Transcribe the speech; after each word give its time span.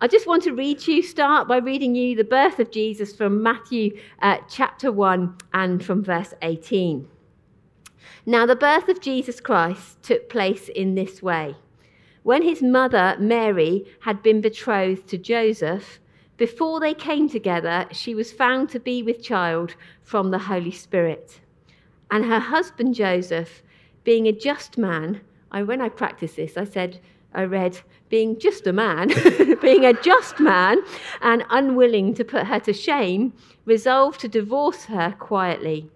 I 0.00 0.06
just 0.06 0.28
want 0.28 0.44
to 0.44 0.52
read 0.52 0.86
you, 0.86 1.02
start 1.02 1.48
by 1.48 1.56
reading 1.56 1.96
you 1.96 2.14
the 2.14 2.22
birth 2.22 2.60
of 2.60 2.70
Jesus 2.70 3.12
from 3.12 3.42
Matthew 3.42 3.98
uh, 4.22 4.36
chapter 4.48 4.92
1 4.92 5.36
and 5.54 5.84
from 5.84 6.04
verse 6.04 6.32
18. 6.40 7.08
Now, 8.24 8.46
the 8.46 8.54
birth 8.54 8.88
of 8.88 9.00
Jesus 9.00 9.40
Christ 9.40 10.00
took 10.04 10.28
place 10.28 10.68
in 10.68 10.94
this 10.94 11.20
way. 11.20 11.56
When 12.22 12.42
his 12.42 12.62
mother, 12.62 13.16
Mary, 13.18 13.86
had 14.02 14.22
been 14.22 14.40
betrothed 14.40 15.08
to 15.08 15.18
Joseph, 15.18 15.98
before 16.36 16.78
they 16.78 16.94
came 16.94 17.28
together, 17.28 17.88
she 17.90 18.14
was 18.14 18.30
found 18.30 18.68
to 18.68 18.78
be 18.78 19.02
with 19.02 19.20
child 19.20 19.74
from 20.04 20.30
the 20.30 20.38
Holy 20.38 20.70
Spirit. 20.70 21.40
And 22.08 22.24
her 22.24 22.38
husband, 22.38 22.94
Joseph, 22.94 23.64
being 24.04 24.28
a 24.28 24.32
just 24.32 24.78
man, 24.78 25.22
I, 25.50 25.64
when 25.64 25.80
I 25.80 25.88
practiced 25.88 26.36
this, 26.36 26.56
I 26.56 26.62
said, 26.62 27.00
I 27.34 27.44
read, 27.44 27.80
being 28.08 28.38
just 28.38 28.66
a 28.66 28.72
man, 28.72 29.08
being 29.60 29.84
a 29.84 29.92
just 29.92 30.40
man, 30.40 30.78
and 31.20 31.44
unwilling 31.50 32.14
to 32.14 32.24
put 32.24 32.46
her 32.46 32.60
to 32.60 32.72
shame, 32.72 33.34
resolved 33.64 34.20
to 34.20 34.28
divorce 34.28 34.86
her 34.86 35.14
quietly. 35.18 35.90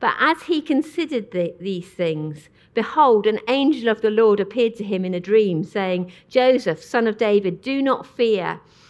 But 0.00 0.14
as 0.18 0.42
he 0.44 0.62
considered 0.62 1.30
the, 1.30 1.54
these 1.60 1.88
things, 1.88 2.48
behold, 2.72 3.26
an 3.26 3.40
angel 3.48 3.90
of 3.90 4.00
the 4.00 4.10
Lord 4.10 4.40
appeared 4.40 4.74
to 4.76 4.84
him 4.84 5.04
in 5.04 5.12
a 5.12 5.20
dream, 5.20 5.62
saying, 5.62 6.10
Joseph, 6.28 6.82
son 6.82 7.06
of 7.06 7.18
David, 7.18 7.60
do 7.60 7.82
not 7.82 8.06
fear 8.06 8.60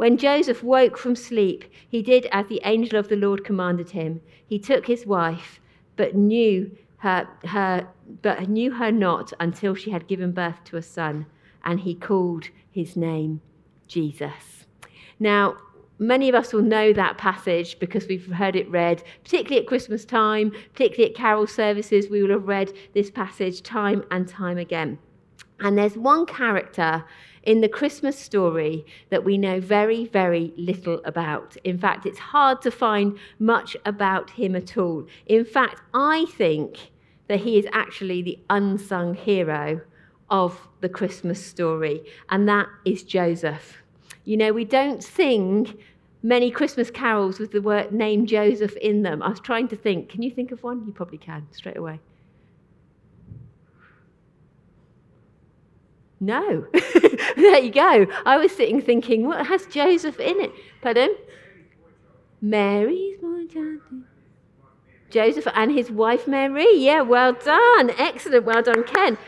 When 0.00 0.16
Joseph 0.16 0.62
woke 0.62 0.96
from 0.96 1.14
sleep, 1.14 1.66
he 1.86 2.00
did 2.00 2.24
as 2.32 2.46
the 2.46 2.62
angel 2.64 2.98
of 2.98 3.08
the 3.08 3.16
Lord 3.16 3.44
commanded 3.44 3.90
him. 3.90 4.22
He 4.46 4.58
took 4.58 4.86
his 4.86 5.04
wife, 5.04 5.60
but 5.96 6.14
knew 6.14 6.74
her, 7.00 7.28
her, 7.44 7.86
but 8.22 8.48
knew 8.48 8.70
her 8.70 8.90
not 8.90 9.34
until 9.38 9.74
she 9.74 9.90
had 9.90 10.08
given 10.08 10.32
birth 10.32 10.64
to 10.64 10.78
a 10.78 10.82
son, 10.82 11.26
and 11.64 11.80
he 11.80 11.94
called 11.94 12.48
his 12.70 12.96
name 12.96 13.42
Jesus. 13.88 14.64
Now, 15.18 15.58
many 15.98 16.30
of 16.30 16.34
us 16.34 16.54
will 16.54 16.62
know 16.62 16.94
that 16.94 17.18
passage 17.18 17.78
because 17.78 18.08
we've 18.08 18.32
heard 18.32 18.56
it 18.56 18.70
read, 18.70 19.02
particularly 19.22 19.60
at 19.60 19.68
Christmas 19.68 20.06
time, 20.06 20.50
particularly 20.72 21.10
at 21.10 21.14
carol 21.14 21.46
services. 21.46 22.08
We 22.08 22.22
will 22.22 22.30
have 22.30 22.48
read 22.48 22.72
this 22.94 23.10
passage 23.10 23.62
time 23.62 24.04
and 24.10 24.26
time 24.26 24.56
again. 24.56 24.98
And 25.60 25.76
there's 25.76 25.98
one 25.98 26.24
character 26.24 27.04
in 27.42 27.60
the 27.60 27.68
Christmas 27.68 28.18
story 28.18 28.84
that 29.08 29.24
we 29.24 29.38
know 29.38 29.60
very, 29.60 30.06
very 30.06 30.52
little 30.56 31.00
about. 31.04 31.56
In 31.64 31.78
fact, 31.78 32.06
it's 32.06 32.18
hard 32.18 32.60
to 32.62 32.70
find 32.70 33.18
much 33.38 33.76
about 33.84 34.30
him 34.30 34.54
at 34.54 34.76
all. 34.76 35.06
In 35.26 35.44
fact, 35.44 35.80
I 35.94 36.26
think 36.36 36.90
that 37.28 37.40
he 37.40 37.58
is 37.58 37.66
actually 37.72 38.22
the 38.22 38.38
unsung 38.50 39.14
hero 39.14 39.80
of 40.28 40.68
the 40.80 40.88
Christmas 40.88 41.44
story, 41.44 42.04
and 42.28 42.48
that 42.48 42.68
is 42.84 43.02
Joseph. 43.02 43.78
You 44.24 44.36
know, 44.36 44.52
we 44.52 44.64
don't 44.64 45.02
sing 45.02 45.78
many 46.22 46.50
Christmas 46.50 46.90
carols 46.90 47.38
with 47.38 47.52
the 47.52 47.62
word 47.62 47.92
name 47.92 48.26
Joseph 48.26 48.76
in 48.76 49.02
them. 49.02 49.22
I 49.22 49.28
was 49.30 49.40
trying 49.40 49.68
to 49.68 49.76
think. 49.76 50.08
Can 50.08 50.22
you 50.22 50.30
think 50.30 50.52
of 50.52 50.62
one? 50.62 50.84
You 50.86 50.92
probably 50.92 51.18
can 51.18 51.46
straight 51.52 51.76
away. 51.76 52.00
No. 56.20 56.66
there 57.36 57.58
you 57.58 57.70
go. 57.70 58.06
I 58.26 58.36
was 58.36 58.54
sitting 58.54 58.82
thinking, 58.82 59.26
what 59.26 59.46
has 59.46 59.66
Joseph 59.66 60.20
in 60.20 60.40
it? 60.40 60.52
Pardon? 60.82 61.16
Mary's 62.42 63.18
born 63.18 63.48
Joseph 65.10 65.48
and 65.54 65.72
his 65.72 65.90
wife 65.90 66.28
Mary. 66.28 66.76
Yeah, 66.76 67.02
well 67.02 67.32
done. 67.32 67.90
Excellent. 67.98 68.44
Well 68.44 68.62
done, 68.62 68.84
Ken. 68.84 69.18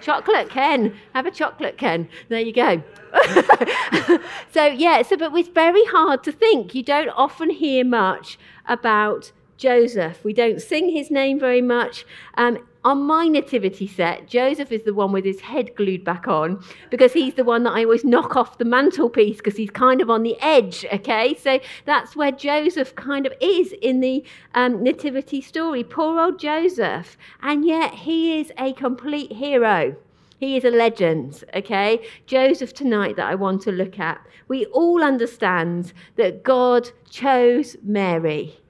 Chocolate, 0.00 0.48
Ken. 0.48 0.94
Have 1.14 1.26
a 1.26 1.30
chocolate, 1.30 1.76
Ken. 1.76 2.08
There 2.28 2.40
you 2.40 2.52
go. 2.52 2.82
so, 4.52 4.66
yeah, 4.66 5.02
so, 5.02 5.16
but 5.16 5.34
it's 5.34 5.48
very 5.48 5.84
hard 5.86 6.22
to 6.24 6.32
think. 6.32 6.74
You 6.74 6.84
don't 6.84 7.08
often 7.08 7.50
hear 7.50 7.84
much 7.84 8.38
about 8.66 9.32
Joseph. 9.56 10.24
We 10.24 10.32
don't 10.32 10.62
sing 10.62 10.90
his 10.90 11.10
name 11.10 11.40
very 11.40 11.62
much. 11.62 12.06
Um, 12.36 12.58
on 12.84 13.02
my 13.02 13.26
nativity 13.26 13.86
set, 13.86 14.28
Joseph 14.28 14.70
is 14.70 14.82
the 14.82 14.94
one 14.94 15.12
with 15.12 15.24
his 15.24 15.40
head 15.40 15.74
glued 15.74 16.04
back 16.04 16.28
on 16.28 16.62
because 16.90 17.12
he's 17.12 17.34
the 17.34 17.44
one 17.44 17.64
that 17.64 17.72
I 17.72 17.84
always 17.84 18.04
knock 18.04 18.36
off 18.36 18.58
the 18.58 18.64
mantelpiece 18.64 19.38
because 19.38 19.56
he's 19.56 19.70
kind 19.70 20.00
of 20.00 20.10
on 20.10 20.22
the 20.22 20.40
edge, 20.40 20.86
okay? 20.92 21.34
So 21.34 21.58
that's 21.86 22.14
where 22.14 22.30
Joseph 22.30 22.94
kind 22.94 23.26
of 23.26 23.32
is 23.40 23.72
in 23.82 24.00
the 24.00 24.24
um, 24.54 24.82
nativity 24.82 25.40
story. 25.40 25.82
Poor 25.82 26.20
old 26.20 26.38
Joseph. 26.38 27.16
And 27.42 27.64
yet 27.64 27.94
he 27.94 28.38
is 28.38 28.52
a 28.58 28.72
complete 28.74 29.32
hero. 29.32 29.96
He 30.38 30.56
is 30.56 30.64
a 30.64 30.70
legend, 30.70 31.42
okay? 31.56 32.06
Joseph 32.26 32.72
tonight 32.72 33.16
that 33.16 33.26
I 33.26 33.34
want 33.34 33.60
to 33.62 33.72
look 33.72 33.98
at. 33.98 34.24
We 34.46 34.66
all 34.66 35.02
understand 35.02 35.92
that 36.14 36.44
God 36.44 36.90
chose 37.10 37.76
Mary 37.82 38.60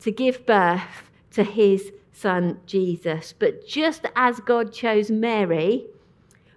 to 0.00 0.10
give 0.10 0.46
birth 0.46 1.10
to 1.32 1.44
his 1.44 1.92
son 2.18 2.60
Jesus. 2.66 3.34
But 3.38 3.66
just 3.66 4.06
as 4.16 4.40
God 4.40 4.72
chose 4.72 5.10
Mary, 5.10 5.86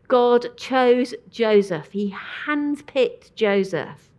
God 0.07 0.57
chose 0.57 1.13
Joseph. 1.29 1.91
He 1.91 2.13
handpicked 2.45 3.35
Joseph 3.35 4.09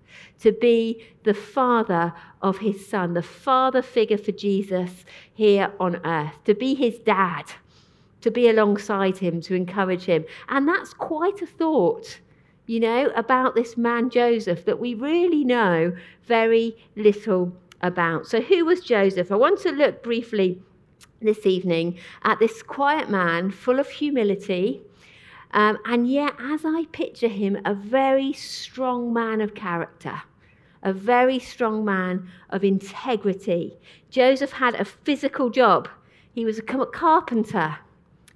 to 0.41 0.53
be 0.53 1.05
the 1.23 1.35
father 1.35 2.13
of 2.41 2.59
his 2.59 2.89
son, 2.89 3.15
the 3.15 3.23
father 3.23 3.83
figure 3.83 4.19
for 4.19 4.33
Jesus 4.33 5.05
here 5.35 5.73
on 5.79 6.05
earth, 6.05 6.43
to 6.45 6.55
be 6.55 6.75
his 6.75 6.99
dad, 6.99 7.45
to 8.21 8.31
be 8.31 8.49
alongside 8.49 9.19
him, 9.19 9.41
to 9.43 9.55
encourage 9.55 10.05
him. 10.05 10.25
And 10.49 10.67
that's 10.67 10.95
quite 10.95 11.43
a 11.43 11.47
thought, 11.47 12.19
you 12.67 12.81
know, 12.81 13.13
about 13.15 13.55
this 13.55 13.77
man 13.77 14.11
Joseph 14.11 14.65
that 14.65 14.81
we 14.81 14.95
really 14.95 15.45
know 15.45 15.95
very 16.25 16.77
little 16.97 17.53
about. 17.83 18.27
So, 18.27 18.41
who 18.41 18.65
was 18.65 18.81
Joseph? 18.81 19.31
I 19.31 19.37
want 19.37 19.61
to 19.61 19.71
look 19.71 20.03
briefly 20.03 20.61
this 21.25 21.47
evening 21.47 21.99
at 22.23 22.39
this 22.39 22.63
quiet 22.63 23.11
man 23.11 23.51
full 23.51 23.79
of 23.79 23.89
humility. 23.89 24.83
Um, 25.53 25.79
and 25.85 26.09
yet, 26.09 26.35
as 26.41 26.65
I 26.65 26.87
picture 26.93 27.29
him, 27.29 27.59
a 27.65 27.75
very 27.75 28.33
strong 28.33 29.13
man 29.13 29.41
of 29.41 29.55
character, 29.55 30.23
a 30.83 30.93
very 30.93 31.39
strong 31.39 31.85
man 31.85 32.29
of 32.51 32.65
integrity. 32.65 33.77
Joseph 34.11 34.53
had 34.53 34.75
a 34.75 34.85
physical 34.85 35.51
job, 35.51 35.89
he 36.33 36.45
was 36.45 36.59
a 36.59 36.63
carpenter. 36.63 37.79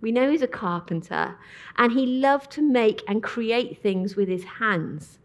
We 0.02 0.12
know 0.12 0.30
he's 0.30 0.42
a 0.42 0.46
carpenter, 0.46 1.36
and 1.76 1.92
he 1.92 2.06
loved 2.06 2.50
to 2.52 2.62
make 2.62 3.02
and 3.08 3.22
create 3.22 3.82
things 3.82 4.14
with 4.14 4.28
his 4.28 4.44
hands. 4.44 5.18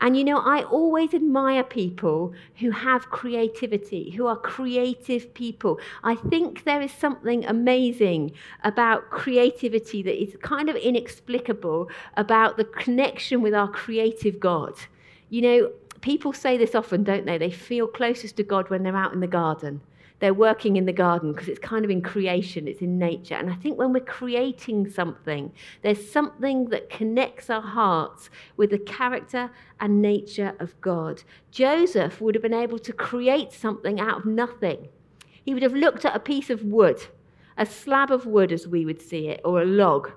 And 0.00 0.16
you 0.16 0.24
know, 0.24 0.38
I 0.38 0.62
always 0.64 1.14
admire 1.14 1.62
people 1.62 2.34
who 2.58 2.70
have 2.70 3.10
creativity, 3.10 4.10
who 4.10 4.26
are 4.26 4.36
creative 4.36 5.32
people. 5.34 5.78
I 6.02 6.14
think 6.14 6.64
there 6.64 6.80
is 6.80 6.92
something 6.92 7.44
amazing 7.44 8.32
about 8.62 9.10
creativity 9.10 10.02
that 10.02 10.20
is 10.20 10.36
kind 10.42 10.68
of 10.68 10.76
inexplicable 10.76 11.88
about 12.16 12.56
the 12.56 12.64
connection 12.64 13.40
with 13.40 13.54
our 13.54 13.68
creative 13.68 14.40
God. 14.40 14.74
You 15.30 15.42
know, 15.42 15.72
people 16.00 16.32
say 16.32 16.56
this 16.56 16.74
often, 16.74 17.04
don't 17.04 17.24
they? 17.24 17.38
They 17.38 17.50
feel 17.50 17.86
closest 17.86 18.36
to 18.36 18.42
God 18.42 18.68
when 18.70 18.82
they're 18.82 18.96
out 18.96 19.14
in 19.14 19.20
the 19.20 19.26
garden 19.26 19.80
they're 20.24 20.32
working 20.32 20.76
in 20.76 20.86
the 20.86 20.92
garden 20.92 21.34
because 21.34 21.48
it's 21.48 21.58
kind 21.58 21.84
of 21.84 21.90
in 21.90 22.00
creation, 22.00 22.66
it's 22.66 22.80
in 22.80 22.98
nature. 22.98 23.34
And 23.34 23.50
I 23.50 23.54
think 23.56 23.76
when 23.76 23.92
we're 23.92 24.00
creating 24.00 24.88
something, 24.88 25.52
there's 25.82 26.10
something 26.10 26.70
that 26.70 26.88
connects 26.88 27.50
our 27.50 27.60
hearts 27.60 28.30
with 28.56 28.70
the 28.70 28.78
character 28.78 29.50
and 29.80 30.00
nature 30.00 30.54
of 30.60 30.80
God. 30.80 31.22
Joseph 31.50 32.22
would 32.22 32.34
have 32.34 32.40
been 32.40 32.54
able 32.54 32.78
to 32.78 32.92
create 32.94 33.52
something 33.52 34.00
out 34.00 34.20
of 34.20 34.24
nothing. 34.24 34.88
He 35.44 35.52
would 35.52 35.62
have 35.62 35.74
looked 35.74 36.06
at 36.06 36.16
a 36.16 36.20
piece 36.20 36.48
of 36.48 36.64
wood, 36.64 37.04
a 37.58 37.66
slab 37.66 38.10
of 38.10 38.24
wood 38.24 38.50
as 38.50 38.66
we 38.66 38.86
would 38.86 39.02
see 39.02 39.28
it, 39.28 39.42
or 39.44 39.60
a 39.60 39.66
log, 39.66 40.10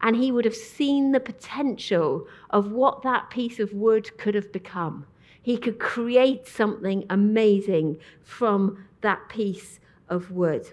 and 0.00 0.16
he 0.16 0.32
would 0.32 0.46
have 0.46 0.56
seen 0.56 1.12
the 1.12 1.20
potential 1.20 2.26
of 2.48 2.72
what 2.72 3.02
that 3.02 3.28
piece 3.28 3.60
of 3.60 3.74
wood 3.74 4.16
could 4.16 4.34
have 4.34 4.50
become. 4.52 5.04
He 5.42 5.56
could 5.56 5.78
create 5.78 6.46
something 6.46 7.04
amazing 7.08 7.98
from 8.22 8.84
that 9.00 9.28
piece 9.28 9.80
of 10.08 10.30
wood. 10.30 10.72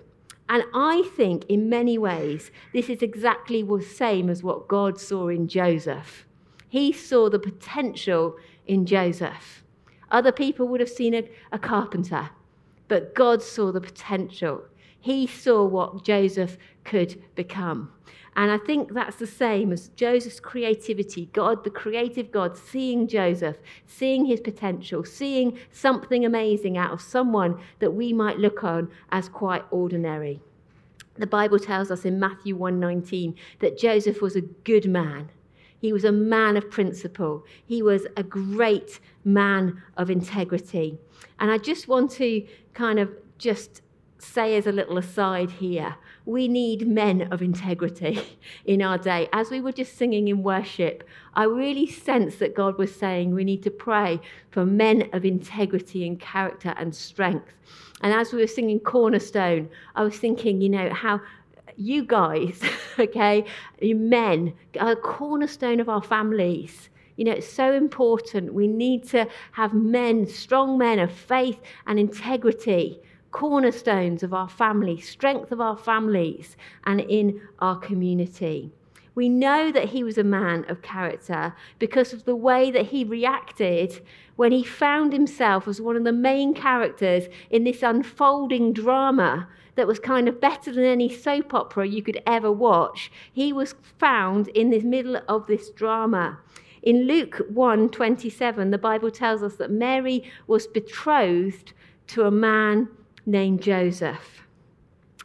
And 0.49 0.63
I 0.73 1.09
think 1.15 1.45
in 1.49 1.69
many 1.69 1.97
ways, 1.97 2.51
this 2.73 2.89
is 2.89 3.01
exactly 3.01 3.63
the 3.63 3.81
same 3.81 4.29
as 4.29 4.43
what 4.43 4.67
God 4.67 4.99
saw 4.99 5.27
in 5.27 5.47
Joseph. 5.47 6.25
He 6.69 6.91
saw 6.91 7.29
the 7.29 7.39
potential 7.39 8.35
in 8.65 8.85
Joseph. 8.85 9.63
Other 10.09 10.31
people 10.31 10.67
would 10.67 10.79
have 10.79 10.89
seen 10.89 11.13
a, 11.13 11.29
a 11.51 11.59
carpenter, 11.59 12.29
but 12.87 13.13
God 13.13 13.43
saw 13.43 13.71
the 13.71 13.81
potential. 13.81 14.63
He 14.99 15.27
saw 15.27 15.65
what 15.65 16.03
Joseph 16.03 16.57
could 16.83 17.21
become. 17.35 17.91
And 18.37 18.51
I 18.51 18.59
think 18.59 18.93
that's 18.93 19.15
the 19.15 19.25
same 19.25 19.73
as 19.73 19.89
Joseph's 19.89 20.39
creativity. 20.39 21.27
God, 21.33 21.63
the 21.63 21.71
creative 21.71 22.31
God, 22.31 22.55
seeing 22.55 23.07
Joseph, 23.07 23.57
seeing 23.87 24.25
his 24.25 24.39
potential, 24.39 25.03
seeing 25.03 25.57
something 25.71 26.23
amazing 26.23 26.77
out 26.77 26.91
of 26.91 27.01
someone 27.01 27.59
that 27.79 27.95
we 27.95 28.13
might 28.13 28.37
look 28.37 28.63
on 28.63 28.91
as 29.11 29.27
quite 29.27 29.65
ordinary. 29.71 30.39
The 31.15 31.25
Bible 31.25 31.57
tells 31.57 31.89
us 31.89 32.05
in 32.05 32.19
Matthew 32.19 32.55
1:19 32.55 33.33
that 33.57 33.75
Joseph 33.75 34.21
was 34.21 34.35
a 34.35 34.41
good 34.41 34.87
man. 34.87 35.31
He 35.79 35.91
was 35.91 36.05
a 36.05 36.11
man 36.11 36.57
of 36.57 36.69
principle. 36.69 37.43
He 37.65 37.81
was 37.81 38.05
a 38.15 38.21
great 38.21 38.99
man 39.25 39.81
of 39.97 40.11
integrity. 40.11 40.99
And 41.39 41.49
I 41.49 41.57
just 41.57 41.87
want 41.87 42.11
to 42.11 42.45
kind 42.75 42.99
of 42.99 43.09
just 43.39 43.81
say 44.19 44.55
as 44.57 44.67
a 44.67 44.71
little 44.71 44.99
aside 44.99 45.49
here 45.49 45.95
we 46.27 46.49
need 46.49 46.85
men 46.85 47.21
of 47.31 47.41
integrity 47.41 48.19
in 48.65 48.81
our 48.81 48.97
day. 48.97 49.29
As 49.31 49.49
we 49.49 49.61
were 49.61 49.71
just 49.71 49.97
singing 49.97 50.27
in 50.27 50.43
worship, 50.43 51.05
I 51.33 51.45
really 51.45 51.87
sense 51.87 52.35
that 52.35 52.53
God 52.53 52.77
was 52.77 52.93
saying 52.93 53.33
we 53.33 53.45
need 53.45 53.63
to 53.63 53.71
pray 53.71 54.19
for 54.51 54.65
men 54.65 55.09
of 55.13 55.23
integrity 55.23 56.05
and 56.05 56.19
character 56.19 56.73
and 56.77 56.93
strength. 56.93 57.47
And 58.01 58.13
as 58.13 58.33
we 58.33 58.41
were 58.41 58.47
singing 58.47 58.81
Cornerstone, 58.81 59.69
I 59.95 60.03
was 60.03 60.17
thinking, 60.17 60.59
you 60.59 60.67
know, 60.67 60.93
how 60.93 61.21
you 61.77 62.03
guys, 62.03 62.61
okay, 62.99 63.45
you 63.81 63.95
men, 63.95 64.53
are 64.81 64.91
a 64.91 64.95
cornerstone 64.97 65.79
of 65.79 65.87
our 65.87 66.03
families. 66.03 66.89
You 67.15 67.23
know, 67.23 67.31
it's 67.31 67.51
so 67.51 67.71
important. 67.73 68.53
We 68.53 68.67
need 68.67 69.07
to 69.09 69.27
have 69.53 69.73
men, 69.73 70.27
strong 70.27 70.77
men 70.77 70.99
of 70.99 71.11
faith 71.11 71.59
and 71.85 71.97
integrity 71.97 72.99
cornerstones 73.31 74.23
of 74.23 74.33
our 74.33 74.49
family, 74.49 74.99
strength 74.99 75.51
of 75.51 75.61
our 75.61 75.77
families, 75.77 76.57
and 76.85 77.01
in 77.01 77.41
our 77.59 77.77
community. 77.77 78.71
We 79.15 79.29
know 79.29 79.71
that 79.71 79.89
he 79.89 80.03
was 80.03 80.19
a 80.19 80.23
man 80.23 80.63
of 80.69 80.83
character 80.83 81.55
because 81.79 82.13
of 82.13 82.25
the 82.25 82.35
way 82.35 82.69
that 82.69 82.87
he 82.87 83.03
reacted 83.03 84.01
when 84.35 84.51
he 84.51 84.63
found 84.63 85.11
himself 85.11 85.67
as 85.67 85.81
one 85.81 85.95
of 85.95 86.03
the 86.03 86.11
main 86.11 86.53
characters 86.53 87.27
in 87.49 87.63
this 87.63 87.81
unfolding 87.81 88.73
drama 88.73 89.47
that 89.73 89.87
was 89.87 89.99
kind 89.99 90.27
of 90.27 90.39
better 90.39 90.71
than 90.71 90.83
any 90.83 91.09
soap 91.09 91.53
opera 91.53 91.87
you 91.87 92.03
could 92.03 92.21
ever 92.27 92.51
watch. 92.51 93.11
He 93.33 93.51
was 93.51 93.73
found 93.97 94.49
in 94.49 94.69
the 94.69 94.81
middle 94.81 95.19
of 95.27 95.47
this 95.47 95.71
drama. 95.71 96.37
In 96.83 97.07
Luke 97.07 97.41
1:27, 97.51 98.69
the 98.69 98.77
Bible 98.77 99.09
tells 99.09 99.41
us 99.41 99.55
that 99.55 99.71
Mary 99.71 100.23
was 100.45 100.67
betrothed 100.67 101.73
to 102.07 102.23
a 102.23 102.31
man 102.31 102.87
named 103.27 103.61
Joseph. 103.61 104.41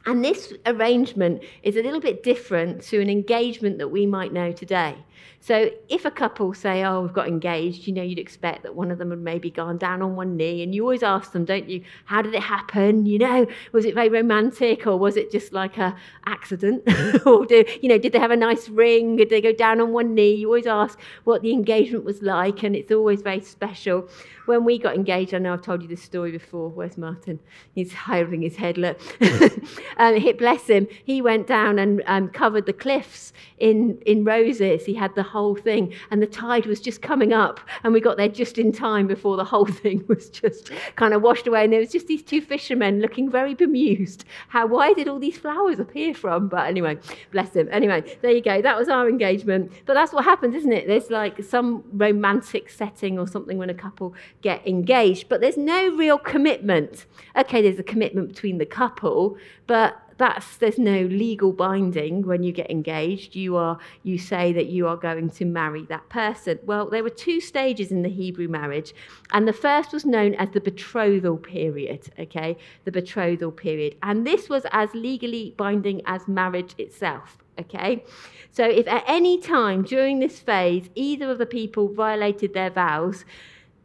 And 0.05 0.25
this 0.25 0.53
arrangement 0.67 1.43
is 1.63 1.77
a 1.77 1.83
little 1.83 2.01
bit 2.01 2.23
different 2.23 2.83
to 2.85 3.01
an 3.01 3.09
engagement 3.09 3.79
that 3.79 3.89
we 3.89 4.05
might 4.05 4.33
know 4.33 4.51
today. 4.53 4.97
So 5.41 5.71
if 5.89 6.05
a 6.05 6.11
couple 6.11 6.55
say, 6.55 6.85
oh, 6.85 7.01
we've 7.01 7.13
got 7.13 7.27
engaged, 7.27 7.87
you 7.89 7.93
know, 7.93 8.03
you'd 8.03 8.19
expect 8.19 8.63
that 8.63 8.77
one 8.77 8.93
of 8.93 8.99
them 8.99 9.11
had 9.11 9.19
maybe 9.19 9.51
gone 9.51 9.77
down 9.77 10.01
on 10.01 10.15
one 10.15 10.37
knee. 10.37 10.63
And 10.63 10.73
you 10.73 10.83
always 10.83 11.03
ask 11.03 11.33
them, 11.33 11.45
don't 11.45 11.69
you, 11.69 11.83
how 12.05 12.23
did 12.23 12.35
it 12.35 12.43
happen? 12.43 13.07
You 13.07 13.19
know, 13.19 13.47
was 13.73 13.85
it 13.85 13.95
very 13.95 14.09
romantic 14.09 14.87
or 14.87 14.97
was 14.97 15.17
it 15.17 15.33
just 15.33 15.53
like 15.53 15.79
a 15.79 15.97
accident? 16.27 16.85
or, 17.27 17.45
do, 17.45 17.65
you 17.81 17.89
know, 17.89 17.99
did 17.99 18.13
they 18.13 18.21
have 18.21 18.31
a 18.31 18.37
nice 18.37 18.69
ring? 18.69 19.17
Did 19.17 19.31
they 19.31 19.41
go 19.41 19.53
down 19.53 19.81
on 19.81 19.93
one 19.93 20.15
knee? 20.15 20.35
You 20.35 20.47
always 20.47 20.67
ask 20.67 20.99
what 21.25 21.43
the 21.43 21.53
engagement 21.53 22.05
was 22.05 22.23
like. 22.23 22.63
And 22.63 22.77
it's 22.77 22.93
always 22.93 23.23
very 23.23 23.41
special. 23.41 24.09
When 24.47 24.65
we 24.65 24.79
got 24.79 24.95
engaged, 24.95 25.35
I 25.35 25.39
know 25.39 25.53
I've 25.53 25.63
told 25.63 25.83
you 25.83 25.89
this 25.89 26.03
story 26.03 26.33
before. 26.33 26.69
Where's 26.69 26.99
Martin? 26.99 27.39
He's 27.75 27.93
holding 27.93 28.43
his 28.43 28.57
head, 28.57 28.77
look. 28.77 29.01
um, 29.97 30.19
bless 30.39 30.67
him. 30.67 30.89
He 31.05 31.23
went 31.23 31.47
down 31.47 31.79
and 31.79 32.03
um, 32.07 32.29
covered 32.29 32.67
the 32.67 32.73
cliffs 32.73 33.33
in, 33.59 33.99
in 34.07 34.25
roses. 34.25 34.85
He 34.85 34.95
had 34.95 35.12
the 35.15 35.23
whole 35.23 35.55
thing, 35.55 35.93
and 36.11 36.23
the 36.23 36.27
tide 36.27 36.67
was 36.67 36.81
just 36.81 37.03
coming 37.03 37.33
up, 37.33 37.61
and 37.85 37.93
we 37.93 38.01
got 38.01 38.17
there 38.17 38.29
just 38.29 38.59
in 38.59 38.73
time 38.73 39.07
before 39.07 39.37
the 39.37 39.45
whole 39.45 39.67
thing 39.83 40.05
was 40.09 40.29
just 40.31 40.71
kind 40.97 41.15
of 41.15 41.23
washed 41.23 41.47
away. 41.47 41.65
And 41.65 41.73
there 41.73 41.81
was 41.81 41.93
just 41.93 42.07
these 42.07 42.23
two 42.23 42.41
fishermen 42.41 43.01
looking 43.01 43.31
very 43.31 43.55
bemused. 43.55 44.25
How 44.49 44.67
why 44.67 44.93
did 44.93 45.09
all 45.09 45.19
these 45.19 45.39
flowers 45.39 45.79
appear 45.79 46.15
from? 46.15 46.49
But 46.49 46.67
anyway, 46.67 46.99
bless 47.31 47.51
them. 47.51 47.69
Anyway, 47.71 48.17
there 48.23 48.33
you 48.33 48.43
go. 48.43 48.63
That 48.63 48.79
was 48.79 48.89
our 48.89 49.09
engagement. 49.09 49.73
But 49.87 49.95
that's 49.95 50.13
what 50.13 50.25
happens, 50.25 50.55
isn't 50.55 50.73
it? 50.73 50.87
There's 50.87 51.11
like 51.11 51.43
some 51.43 51.85
romantic 51.93 52.71
setting 52.71 53.19
or 53.19 53.27
something 53.27 53.59
when 53.59 53.71
a 53.71 53.75
couple 53.75 54.15
get 54.41 54.67
engaged, 54.67 55.29
but 55.29 55.41
there's 55.41 55.57
no 55.57 55.95
real 55.97 56.19
commitment. 56.19 57.07
Okay, 57.37 57.63
there's 57.63 57.79
a 57.79 57.85
commitment 57.85 58.29
between 58.29 58.59
the 58.59 58.67
couple, 58.67 59.37
but 59.67 59.97
that's 60.23 60.57
there's 60.59 60.79
no 60.79 61.03
legal 61.03 61.53
binding 61.53 62.23
when 62.23 62.45
you 62.45 62.53
get 62.53 62.71
engaged. 62.71 63.35
You 63.35 63.57
are 63.57 63.79
you 64.05 64.19
say 64.19 64.53
that 64.53 64.67
you 64.67 64.87
are 64.87 64.97
going 64.97 65.31
to 65.31 65.45
marry 65.45 65.85
that 65.87 66.09
person. 66.11 66.61
Well 66.65 66.89
there 66.89 67.03
were 67.03 67.11
two 67.11 67.41
stages 67.41 67.91
in 67.91 68.03
the 68.03 68.09
hebrew 68.09 68.47
marriage 68.47 68.95
and 69.33 69.49
the 69.49 69.53
first 69.53 69.93
was 69.93 70.07
known 70.07 70.35
as 70.35 70.51
the 70.51 70.61
betrothal 70.61 71.39
period 71.39 72.03
okay? 72.21 72.57
The 72.85 72.93
betrothal 72.93 73.51
period. 73.51 73.97
And 74.05 74.25
this 74.25 74.49
was 74.49 74.65
as 74.71 74.95
legally 74.95 75.55
binding 75.57 76.03
as 76.07 76.29
marriage 76.29 76.77
itself 76.79 77.39
okay? 77.59 78.05
So 78.53 78.65
if 78.65 78.87
at 78.87 79.03
any 79.09 79.39
time 79.39 79.83
during 79.83 80.21
this 80.21 80.39
phase 80.39 80.89
either 80.95 81.33
of 81.33 81.39
the 81.39 81.47
people 81.47 81.89
violated 81.93 82.55
their 82.55 82.71
vows 82.71 83.25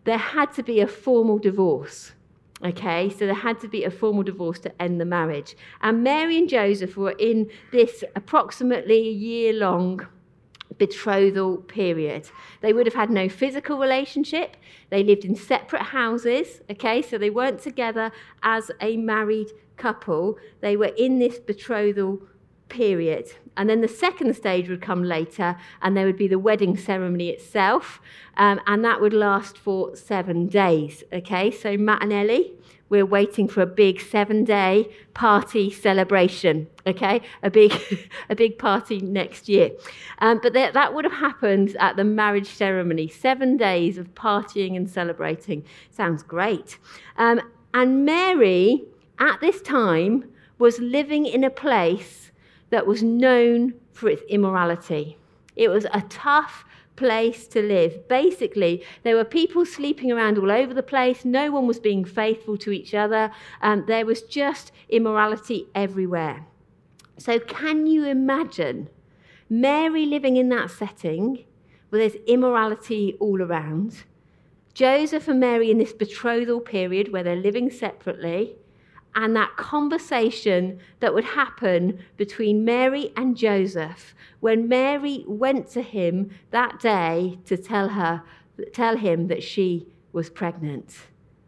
there 0.03 0.19
had 0.19 0.53
to 0.53 0.63
be 0.63 0.79
a 0.79 0.87
formal 0.87 1.39
divorce 1.39 2.11
Okay, 2.65 3.11
so 3.11 3.25
there 3.27 3.35
had 3.35 3.59
to 3.59 3.67
be 3.67 3.83
a 3.83 3.91
formal 3.91 4.23
divorce 4.23 4.57
to 4.59 4.81
end 4.81 4.99
the 4.99 5.05
marriage. 5.05 5.55
And 5.81 6.03
Mary 6.03 6.39
and 6.39 6.49
Joseph 6.49 6.97
were 6.97 7.11
in 7.11 7.51
this 7.71 8.03
approximately 8.15 9.07
a 9.07 9.11
year 9.11 9.53
long 9.53 10.07
betrothal 10.79 11.57
period. 11.57 12.29
They 12.61 12.73
would 12.73 12.87
have 12.87 12.95
had 12.95 13.09
no 13.11 13.29
physical 13.29 13.77
relationship. 13.77 14.57
They 14.89 15.03
lived 15.03 15.23
in 15.23 15.35
separate 15.35 15.83
houses, 15.83 16.61
okay, 16.69 17.01
so 17.01 17.17
they 17.17 17.29
weren't 17.29 17.59
together 17.59 18.11
as 18.41 18.71
a 18.81 18.97
married 18.97 19.51
couple. 19.77 20.37
They 20.61 20.77
were 20.77 20.93
in 20.97 21.19
this 21.19 21.37
betrothal 21.39 22.21
period. 22.69 23.31
And 23.55 23.69
then 23.69 23.81
the 23.81 23.87
second 23.87 24.35
stage 24.35 24.69
would 24.69 24.81
come 24.81 25.03
later, 25.03 25.57
and 25.81 25.97
there 25.97 26.05
would 26.05 26.17
be 26.17 26.27
the 26.27 26.39
wedding 26.39 26.77
ceremony 26.77 27.29
itself, 27.29 27.99
um, 28.37 28.61
and 28.67 28.85
that 28.85 29.01
would 29.01 29.13
last 29.13 29.57
for 29.57 29.95
seven 29.95 30.47
days. 30.47 31.03
Okay, 31.11 31.49
so 31.49 31.75
Matt 31.75 32.03
and 32.03 32.13
Ellie, 32.13 32.53
we're 32.89 33.05
waiting 33.05 33.47
for 33.47 33.61
a 33.61 33.65
big 33.65 33.99
seven-day 33.99 34.89
party 35.13 35.71
celebration. 35.71 36.67
Okay, 36.85 37.21
a 37.43 37.49
big, 37.49 37.73
a 38.29 38.35
big 38.35 38.57
party 38.57 38.99
next 38.99 39.49
year. 39.49 39.71
Um, 40.19 40.39
but 40.41 40.53
that, 40.53 40.73
that 40.73 40.93
would 40.93 41.03
have 41.03 41.13
happened 41.13 41.75
at 41.79 41.95
the 41.97 42.03
marriage 42.03 42.49
ceremony. 42.49 43.07
Seven 43.07 43.57
days 43.57 43.97
of 43.97 44.13
partying 44.13 44.77
and 44.77 44.89
celebrating 44.89 45.65
sounds 45.89 46.23
great. 46.23 46.77
Um, 47.17 47.41
and 47.73 48.05
Mary, 48.05 48.83
at 49.19 49.41
this 49.41 49.61
time, 49.61 50.31
was 50.59 50.79
living 50.79 51.25
in 51.25 51.43
a 51.43 51.49
place 51.49 52.26
that 52.69 52.87
was 52.87 53.03
known 53.03 53.73
for 53.93 54.09
its 54.09 54.23
immorality. 54.29 55.17
It 55.55 55.69
was 55.69 55.85
a 55.85 56.03
tough 56.09 56.65
place 56.95 57.47
to 57.47 57.61
live. 57.61 58.07
Basically, 58.07 58.83
there 59.03 59.15
were 59.15 59.23
people 59.23 59.65
sleeping 59.65 60.11
around 60.11 60.37
all 60.37 60.51
over 60.51 60.73
the 60.73 60.83
place. 60.83 61.23
No 61.23 61.51
one 61.51 61.67
was 61.67 61.79
being 61.79 62.03
faithful 62.03 62.57
to 62.57 62.71
each 62.71 62.93
other. 62.93 63.31
Um, 63.61 63.85
there 63.87 64.05
was 64.05 64.21
just 64.23 64.71
immorality 64.89 65.67
everywhere. 65.73 66.45
So, 67.17 67.39
can 67.39 67.87
you 67.87 68.05
imagine 68.05 68.89
Mary 69.49 70.05
living 70.05 70.35
in 70.35 70.49
that 70.49 70.69
setting 70.69 71.45
where 71.89 72.01
there's 72.01 72.21
immorality 72.27 73.15
all 73.19 73.41
around? 73.41 74.03
Joseph 74.73 75.27
and 75.27 75.39
Mary 75.39 75.71
in 75.71 75.79
this 75.79 75.93
betrothal 75.93 76.59
period 76.59 77.11
where 77.11 77.23
they're 77.23 77.35
living 77.35 77.71
separately 77.71 78.55
and 79.15 79.35
that 79.35 79.55
conversation 79.57 80.79
that 80.99 81.13
would 81.13 81.23
happen 81.23 81.99
between 82.17 82.63
Mary 82.63 83.11
and 83.15 83.35
Joseph 83.35 84.13
when 84.39 84.67
Mary 84.67 85.23
went 85.27 85.69
to 85.71 85.81
him 85.81 86.31
that 86.51 86.79
day 86.79 87.39
to 87.45 87.57
tell 87.57 87.89
her 87.89 88.23
tell 88.73 88.97
him 88.97 89.27
that 89.27 89.43
she 89.43 89.87
was 90.13 90.29
pregnant. 90.29 91.07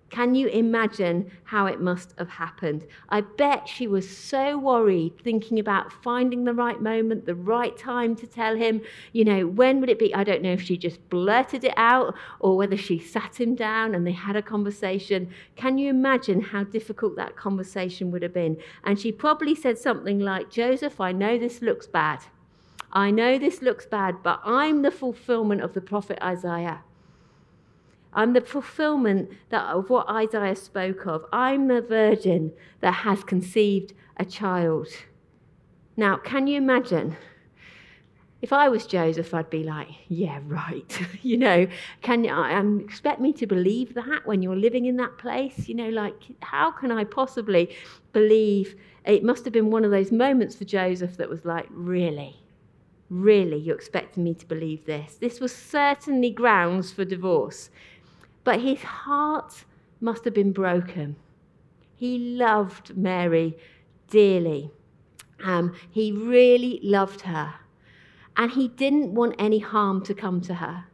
Can 0.10 0.34
you 0.34 0.48
imagine 0.48 1.32
how 1.44 1.68
it 1.68 1.80
must 1.80 2.14
have 2.18 2.30
happened? 2.30 2.86
I 3.10 3.22
bet 3.22 3.68
she 3.68 3.88
was 3.88 4.10
so 4.10 4.58
worried, 4.58 5.14
thinking 5.24 5.60
about 5.60 5.94
finding 5.94 6.44
the 6.44 6.54
right 6.54 6.82
moment, 6.82 7.26
the 7.26 7.36
right 7.36 7.78
time 7.78 8.16
to 8.18 8.28
tell 8.28 8.56
him. 8.56 8.82
You 9.14 9.26
know, 9.26 9.48
when 9.48 9.80
would 9.80 9.90
it 9.90 10.00
be? 10.00 10.14
I 10.14 10.24
don't 10.24 10.42
know 10.42 10.54
if 10.54 10.62
she 10.62 10.78
just 10.78 11.08
blurted 11.10 11.64
it 11.64 11.74
out 11.78 12.16
or 12.40 12.58
whether 12.58 12.78
she 12.78 12.98
sat 12.98 13.40
him 13.40 13.54
down 13.56 13.94
and 13.94 14.06
they 14.06 14.12
had 14.12 14.36
a 14.36 14.42
conversation. 14.42 15.30
Can 15.56 15.78
you 15.78 15.90
imagine 15.90 16.42
how 16.42 16.64
difficult 16.64 17.16
that 17.16 17.36
conversation 17.36 18.10
would 18.12 18.24
have 18.24 18.34
been? 18.34 18.58
And 18.84 19.00
she 19.00 19.12
probably 19.12 19.54
said 19.54 19.78
something 19.78 20.20
like, 20.20 20.50
Joseph, 20.50 21.00
I 21.00 21.12
know 21.12 21.38
this 21.38 21.62
looks 21.62 21.86
bad. 21.86 22.24
I 22.92 23.12
know 23.12 23.38
this 23.38 23.62
looks 23.62 23.86
bad, 23.86 24.24
but 24.24 24.42
I'm 24.44 24.82
the 24.82 24.90
fulfillment 24.90 25.62
of 25.62 25.74
the 25.74 25.82
prophet 25.82 26.18
Isaiah. 26.24 26.82
I'm 28.14 28.34
the 28.34 28.42
fulfillment 28.42 29.32
that, 29.50 29.66
of 29.66 29.90
what 29.90 30.10
Isaiah 30.10 30.56
spoke 30.56 31.06
of. 31.06 31.26
I'm 31.32 31.68
the 31.68 31.82
virgin 31.82 32.52
that 32.82 32.92
has 32.92 33.24
conceived 33.24 33.94
a 34.18 34.26
child. 34.26 34.88
Now, 35.96 36.18
can 36.18 36.48
you 36.48 36.58
imagine? 36.58 37.18
If 38.42 38.54
I 38.54 38.70
was 38.70 38.86
Joseph, 38.86 39.34
I'd 39.34 39.50
be 39.50 39.64
like, 39.64 39.90
yeah, 40.08 40.40
right. 40.46 41.00
you 41.22 41.38
know, 41.38 41.68
can 42.02 42.24
you 42.24 42.32
um, 42.32 42.80
expect 42.80 43.20
me 43.20 43.34
to 43.34 43.46
believe 43.46 43.94
that 43.96 44.26
when 44.26 44.42
you're 44.42 44.56
living 44.56 44.86
in 44.86 44.96
that 44.98 45.18
place? 45.18 45.68
You 45.68 45.76
know, 45.76 45.90
like, 45.90 46.16
how 46.42 46.72
can 46.72 46.92
I 46.92 47.04
possibly 47.04 47.76
believe? 48.14 48.76
It 49.06 49.24
must 49.24 49.44
have 49.44 49.54
been 49.54 49.72
one 49.72 49.84
of 49.84 49.92
those 49.92 50.12
moments 50.12 50.56
for 50.56 50.66
Joseph 50.66 51.18
that 51.18 51.30
was 51.30 51.44
like, 51.46 51.68
really? 51.70 52.38
Really, 53.10 53.58
you're 53.58 53.76
expecting 53.76 54.24
me 54.24 54.36
to 54.36 54.46
believe 54.46 54.86
this? 54.86 55.16
This 55.16 55.40
was 55.40 55.54
certainly 55.54 56.30
grounds 56.30 56.92
for 56.94 57.04
divorce. 57.04 57.72
But 58.50 58.62
his 58.62 58.82
heart 58.82 59.66
must 60.02 60.26
have 60.26 60.34
been 60.34 60.54
broken. 60.54 61.18
He 61.96 62.18
loved 62.18 62.98
Mary 62.98 63.56
dearly. 64.08 64.72
Um, 65.44 65.76
he 65.92 66.12
really 66.12 66.80
loved 66.82 67.22
her. 67.22 67.54
And 68.36 68.50
he 68.50 68.68
didn't 68.68 69.14
want 69.14 69.36
any 69.38 69.60
harm 69.60 70.04
to 70.06 70.16
come 70.16 70.42
to 70.42 70.56
her. 70.56 70.86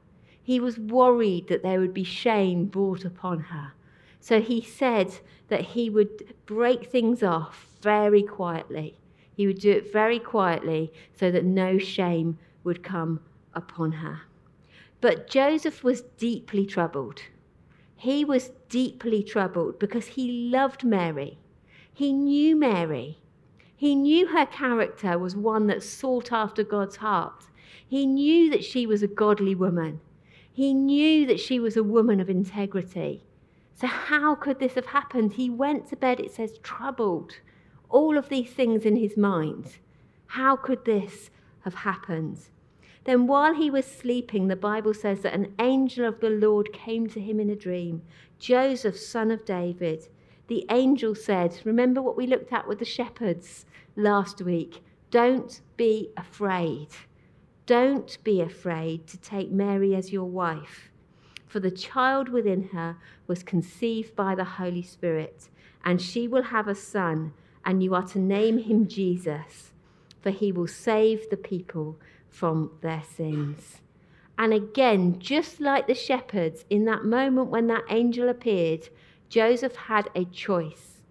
He 0.44 0.60
was 0.60 0.78
worried 0.78 1.48
that 1.48 1.64
there 1.64 1.80
would 1.80 1.94
be 1.94 2.04
shame 2.04 2.66
brought 2.66 3.06
upon 3.06 3.40
her. 3.40 3.72
So 4.20 4.42
he 4.42 4.62
said 4.62 5.20
that 5.48 5.62
he 5.62 5.90
would 5.90 6.36
break 6.46 6.92
things 6.92 7.24
off 7.24 7.68
very 7.80 8.22
quietly. 8.22 9.00
He 9.34 9.48
would 9.48 9.60
do 9.60 9.72
it 9.72 9.94
very 9.94 10.20
quietly 10.20 10.92
so 11.18 11.32
that 11.32 11.46
no 11.46 11.78
shame 11.78 12.38
would 12.66 12.84
come 12.84 13.22
upon 13.54 13.94
her. 13.94 14.24
But 15.00 15.30
Joseph 15.30 15.86
was 15.86 16.02
deeply 16.02 16.66
troubled. 16.66 17.22
He 18.06 18.24
was 18.24 18.52
deeply 18.70 19.24
troubled 19.24 19.80
because 19.80 20.10
he 20.10 20.48
loved 20.52 20.84
Mary. 20.84 21.40
He 21.92 22.14
knew 22.14 22.56
Mary. 22.56 23.18
He 23.76 23.96
knew 23.96 24.28
her 24.28 24.46
character 24.46 25.18
was 25.18 25.36
one 25.36 25.66
that 25.66 25.82
sought 25.82 26.32
after 26.32 26.64
God's 26.64 26.98
heart. 26.98 27.46
He 27.88 28.06
knew 28.06 28.48
that 28.52 28.64
she 28.64 28.86
was 28.86 29.02
a 29.02 29.08
godly 29.08 29.56
woman. 29.56 30.02
He 30.54 30.72
knew 30.72 31.26
that 31.26 31.40
she 31.40 31.60
was 31.60 31.76
a 31.76 31.84
woman 31.84 32.20
of 32.20 32.30
integrity. 32.30 33.24
So, 33.74 33.88
how 33.88 34.36
could 34.36 34.60
this 34.60 34.76
have 34.76 34.86
happened? 34.86 35.34
He 35.34 35.50
went 35.50 35.88
to 35.90 35.96
bed, 35.96 36.20
it 36.20 36.32
says, 36.32 36.60
troubled. 36.60 37.40
All 37.90 38.20
of 38.20 38.30
these 38.30 38.52
things 38.52 38.86
in 38.86 38.98
his 38.98 39.18
mind. 39.18 39.80
How 40.28 40.56
could 40.56 40.86
this 40.86 41.32
have 41.62 41.74
happened? 41.74 42.38
Then, 43.06 43.28
while 43.28 43.54
he 43.54 43.72
was 43.72 43.86
sleeping, 43.86 44.48
the 44.48 44.56
Bible 44.56 44.94
says 44.94 45.22
that 45.22 45.34
an 45.34 45.54
angel 45.60 46.06
of 46.06 46.20
the 46.20 46.30
Lord 46.30 46.74
came 46.74 47.08
to 47.08 47.20
him 47.20 47.40
in 47.40 47.50
a 47.50 47.56
dream 47.56 48.02
Joseph, 48.38 49.00
son 49.00 49.32
of 49.32 49.46
David 49.46 50.08
the 50.48 50.66
angel 50.70 51.16
said, 51.16 51.60
Remember 51.64 52.02
what 52.02 52.18
we 52.18 52.28
looked 52.28 52.54
at 52.54 52.68
with 52.68 52.80
the 52.80 52.86
shepherds 52.86 53.66
last 53.96 54.42
week? 54.42 54.84
Don't 55.10 55.62
be 55.76 56.10
afraid. 56.18 56.90
Don't 57.66 58.24
be 58.24 58.42
afraid 58.42 59.08
to 59.08 59.18
take 59.18 59.50
Mary 59.50 59.96
as 59.96 60.14
your 60.14 60.26
wife, 60.26 60.92
for 61.48 61.60
the 61.60 61.72
child 61.72 62.30
within 62.30 62.70
her 62.74 62.98
was 63.26 63.42
conceived 63.42 64.16
by 64.16 64.36
the 64.36 64.44
Holy 64.44 64.84
Spirit, 64.84 65.50
and 65.84 66.00
she 66.00 66.28
will 66.28 66.44
have 66.44 66.68
a 66.68 66.76
son, 66.76 67.34
and 67.64 67.82
you 67.82 67.96
are 67.96 68.06
to 68.06 68.20
name 68.20 68.60
him 68.60 68.88
Jesus, 68.88 69.72
for 70.22 70.30
he 70.30 70.52
will 70.52 70.68
save 70.68 71.28
the 71.32 71.38
people 71.38 71.98
from 72.36 72.70
their 72.82 73.01
sins. 73.15 73.82
And 74.38 74.54
again, 74.54 75.20
just 75.20 75.62
like 75.62 75.88
the 75.88 75.96
shepherds, 75.96 76.65
in 76.70 76.84
that 76.86 77.06
moment 77.06 77.50
when 77.50 77.68
that 77.68 77.86
angel 77.89 78.27
appeared, 78.27 78.89
Joseph 79.30 79.75
had 79.75 80.10
a 80.13 80.25
choice. 80.25 81.01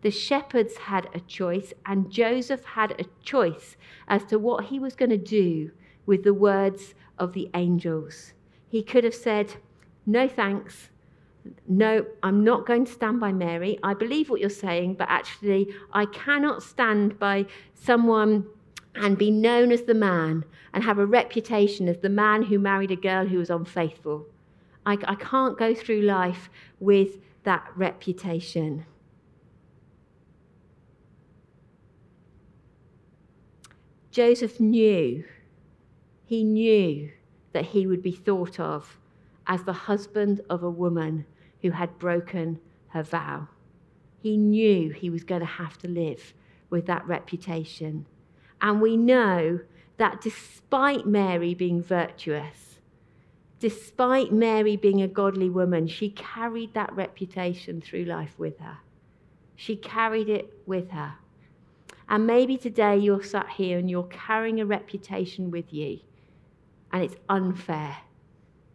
The 0.00 0.10
shepherds 0.10 0.78
had 0.78 1.08
a 1.14 1.20
choice, 1.20 1.74
and 1.84 2.10
Joseph 2.10 2.64
had 2.64 2.92
a 2.98 3.04
choice 3.22 3.76
as 4.08 4.24
to 4.26 4.38
what 4.38 4.64
he 4.64 4.78
was 4.78 4.96
going 4.96 5.10
to 5.10 5.18
do 5.18 5.70
with 6.06 6.24
the 6.24 6.32
words 6.32 6.94
of 7.18 7.34
the 7.34 7.50
angels. 7.52 8.32
He 8.66 8.82
could 8.82 9.04
have 9.04 9.14
said, 9.14 9.56
No 10.06 10.26
thanks. 10.26 10.88
No, 11.68 12.06
I'm 12.22 12.42
not 12.42 12.66
going 12.66 12.86
to 12.86 12.92
stand 12.92 13.20
by 13.20 13.32
Mary. 13.32 13.78
I 13.82 13.92
believe 13.92 14.30
what 14.30 14.40
you're 14.40 14.48
saying, 14.50 14.94
but 14.94 15.08
actually, 15.10 15.74
I 15.92 16.06
cannot 16.06 16.62
stand 16.62 17.18
by 17.18 17.46
someone 17.74 18.46
and 18.94 19.16
be 19.16 19.30
known 19.30 19.72
as 19.72 19.82
the 19.82 19.94
man 19.94 20.44
and 20.72 20.84
have 20.84 20.98
a 20.98 21.06
reputation 21.06 21.88
as 21.88 21.98
the 21.98 22.08
man 22.08 22.42
who 22.44 22.58
married 22.58 22.90
a 22.90 22.96
girl 22.96 23.26
who 23.26 23.38
was 23.38 23.50
unfaithful. 23.50 24.26
I, 24.84 24.98
I 25.04 25.14
can't 25.14 25.58
go 25.58 25.74
through 25.74 26.02
life 26.02 26.48
with 26.78 27.18
that 27.44 27.66
reputation. 27.76 28.84
Joseph 34.10 34.58
knew, 34.58 35.24
he 36.24 36.42
knew 36.42 37.12
that 37.52 37.66
he 37.66 37.86
would 37.86 38.02
be 38.02 38.12
thought 38.12 38.58
of 38.58 38.98
as 39.46 39.62
the 39.64 39.72
husband 39.72 40.40
of 40.50 40.62
a 40.62 40.70
woman 40.70 41.26
who 41.62 41.70
had 41.70 41.98
broken 41.98 42.58
her 42.88 43.02
vow. 43.02 43.48
He 44.20 44.36
knew 44.36 44.90
he 44.90 45.10
was 45.10 45.24
going 45.24 45.40
to 45.40 45.46
have 45.46 45.78
to 45.78 45.88
live 45.88 46.34
with 46.70 46.86
that 46.86 47.06
reputation. 47.06 48.06
And 48.62 48.80
we 48.80 48.96
know 48.96 49.60
that 49.96 50.20
despite 50.20 51.06
Mary 51.06 51.54
being 51.54 51.82
virtuous, 51.82 52.70
Despite 53.60 54.32
Mary 54.32 54.76
being 54.76 55.02
a 55.02 55.06
godly 55.06 55.50
woman, 55.50 55.86
she 55.86 56.08
carried 56.08 56.72
that 56.72 56.94
reputation 56.94 57.82
through 57.82 58.04
life 58.04 58.34
with 58.38 58.58
her. 58.58 58.78
She 59.54 59.76
carried 59.76 60.30
it 60.30 60.54
with 60.64 60.90
her. 60.92 61.16
And 62.08 62.26
maybe 62.26 62.56
today 62.56 62.96
you're 62.96 63.22
sat 63.22 63.50
here 63.50 63.78
and 63.78 63.90
you're 63.90 64.04
carrying 64.04 64.60
a 64.60 64.66
reputation 64.66 65.50
with 65.50 65.74
you, 65.74 66.00
and 66.90 67.04
it's 67.04 67.16
unfair. 67.28 67.98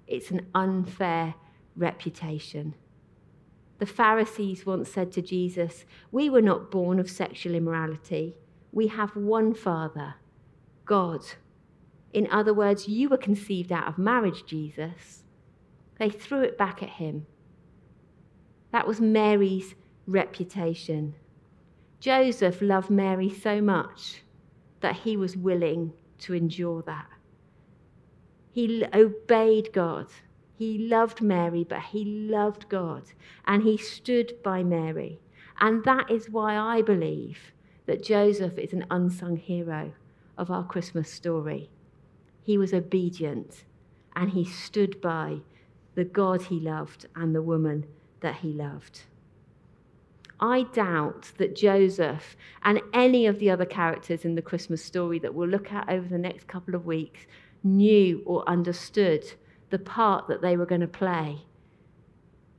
It's 0.06 0.30
an 0.30 0.46
unfair 0.54 1.34
reputation. 1.76 2.76
The 3.80 3.88
Pharisees 3.88 4.68
once 4.68 4.92
said 4.92 5.12
to 5.14 5.22
Jesus, 5.24 5.86
We 6.12 6.30
were 6.30 6.44
not 6.44 6.70
born 6.70 7.00
of 7.00 7.10
sexual 7.10 7.56
immorality. 7.56 8.36
We 8.76 8.88
have 8.88 9.16
one 9.16 9.54
Father, 9.54 10.16
God. 10.84 11.22
In 12.12 12.28
other 12.30 12.54
words, 12.54 12.90
you 12.90 13.08
were 13.08 13.18
conceived 13.18 13.72
out 13.72 13.88
of 13.88 13.98
marriage, 13.98 14.46
Jesus. 14.46 15.24
They 15.98 16.10
threw 16.10 16.42
it 16.42 16.58
back 16.58 16.84
at 16.84 16.90
him. 16.90 17.26
That 18.74 18.86
was 18.86 19.00
Mary's 19.00 19.76
reputation. 20.06 21.16
Joseph 22.02 22.62
loved 22.62 22.90
Mary 22.90 23.30
so 23.30 23.62
much 23.62 24.24
that 24.82 24.98
he 24.98 25.16
was 25.16 25.38
willing 25.38 25.94
to 26.20 26.34
endure 26.34 26.82
that. 26.82 27.08
He 28.52 28.84
obeyed 28.94 29.72
God. 29.72 30.08
He 30.58 30.80
loved 30.80 31.22
Mary, 31.22 31.64
but 31.64 31.82
he 31.82 32.04
loved 32.04 32.68
God. 32.68 33.04
And 33.48 33.64
he 33.64 33.78
stood 33.78 34.34
by 34.44 34.64
Mary. 34.64 35.22
And 35.62 35.86
that 35.86 36.12
is 36.12 36.30
why 36.30 36.58
I 36.58 36.82
believe 36.82 37.54
that 37.86 38.04
Joseph 38.04 38.58
is 38.58 38.74
an 38.74 38.86
unsung 38.90 39.38
hero 39.38 39.94
of 40.38 40.52
our 40.52 40.64
Christmas 40.64 41.12
story. 41.12 41.70
He 42.44 42.58
was 42.58 42.74
obedient 42.74 43.64
and 44.16 44.32
he 44.32 44.46
stood 44.46 45.02
by 45.02 45.38
the 45.96 46.06
God 46.06 46.44
he 46.44 46.60
loved 46.60 47.08
and 47.16 47.34
the 47.34 47.42
woman 47.42 47.86
that 48.22 48.38
he 48.38 48.50
loved. 48.50 49.04
I 50.40 50.64
doubt 50.64 51.32
that 51.38 51.56
Joseph 51.56 52.36
and 52.64 52.82
any 52.94 53.26
of 53.26 53.40
the 53.40 53.50
other 53.50 53.66
characters 53.66 54.26
in 54.26 54.36
the 54.36 54.42
Christmas 54.42 54.84
story 54.84 55.18
that 55.20 55.34
we'll 55.34 55.48
look 55.48 55.72
at 55.72 55.88
over 55.88 56.08
the 56.08 56.18
next 56.18 56.48
couple 56.48 56.76
of 56.76 56.86
weeks 56.86 57.22
knew 57.64 58.22
or 58.26 58.48
understood 58.48 59.34
the 59.70 59.80
part 59.80 60.28
that 60.28 60.42
they 60.42 60.58
were 60.58 60.66
going 60.66 60.82
to 60.82 60.88
play 60.88 61.40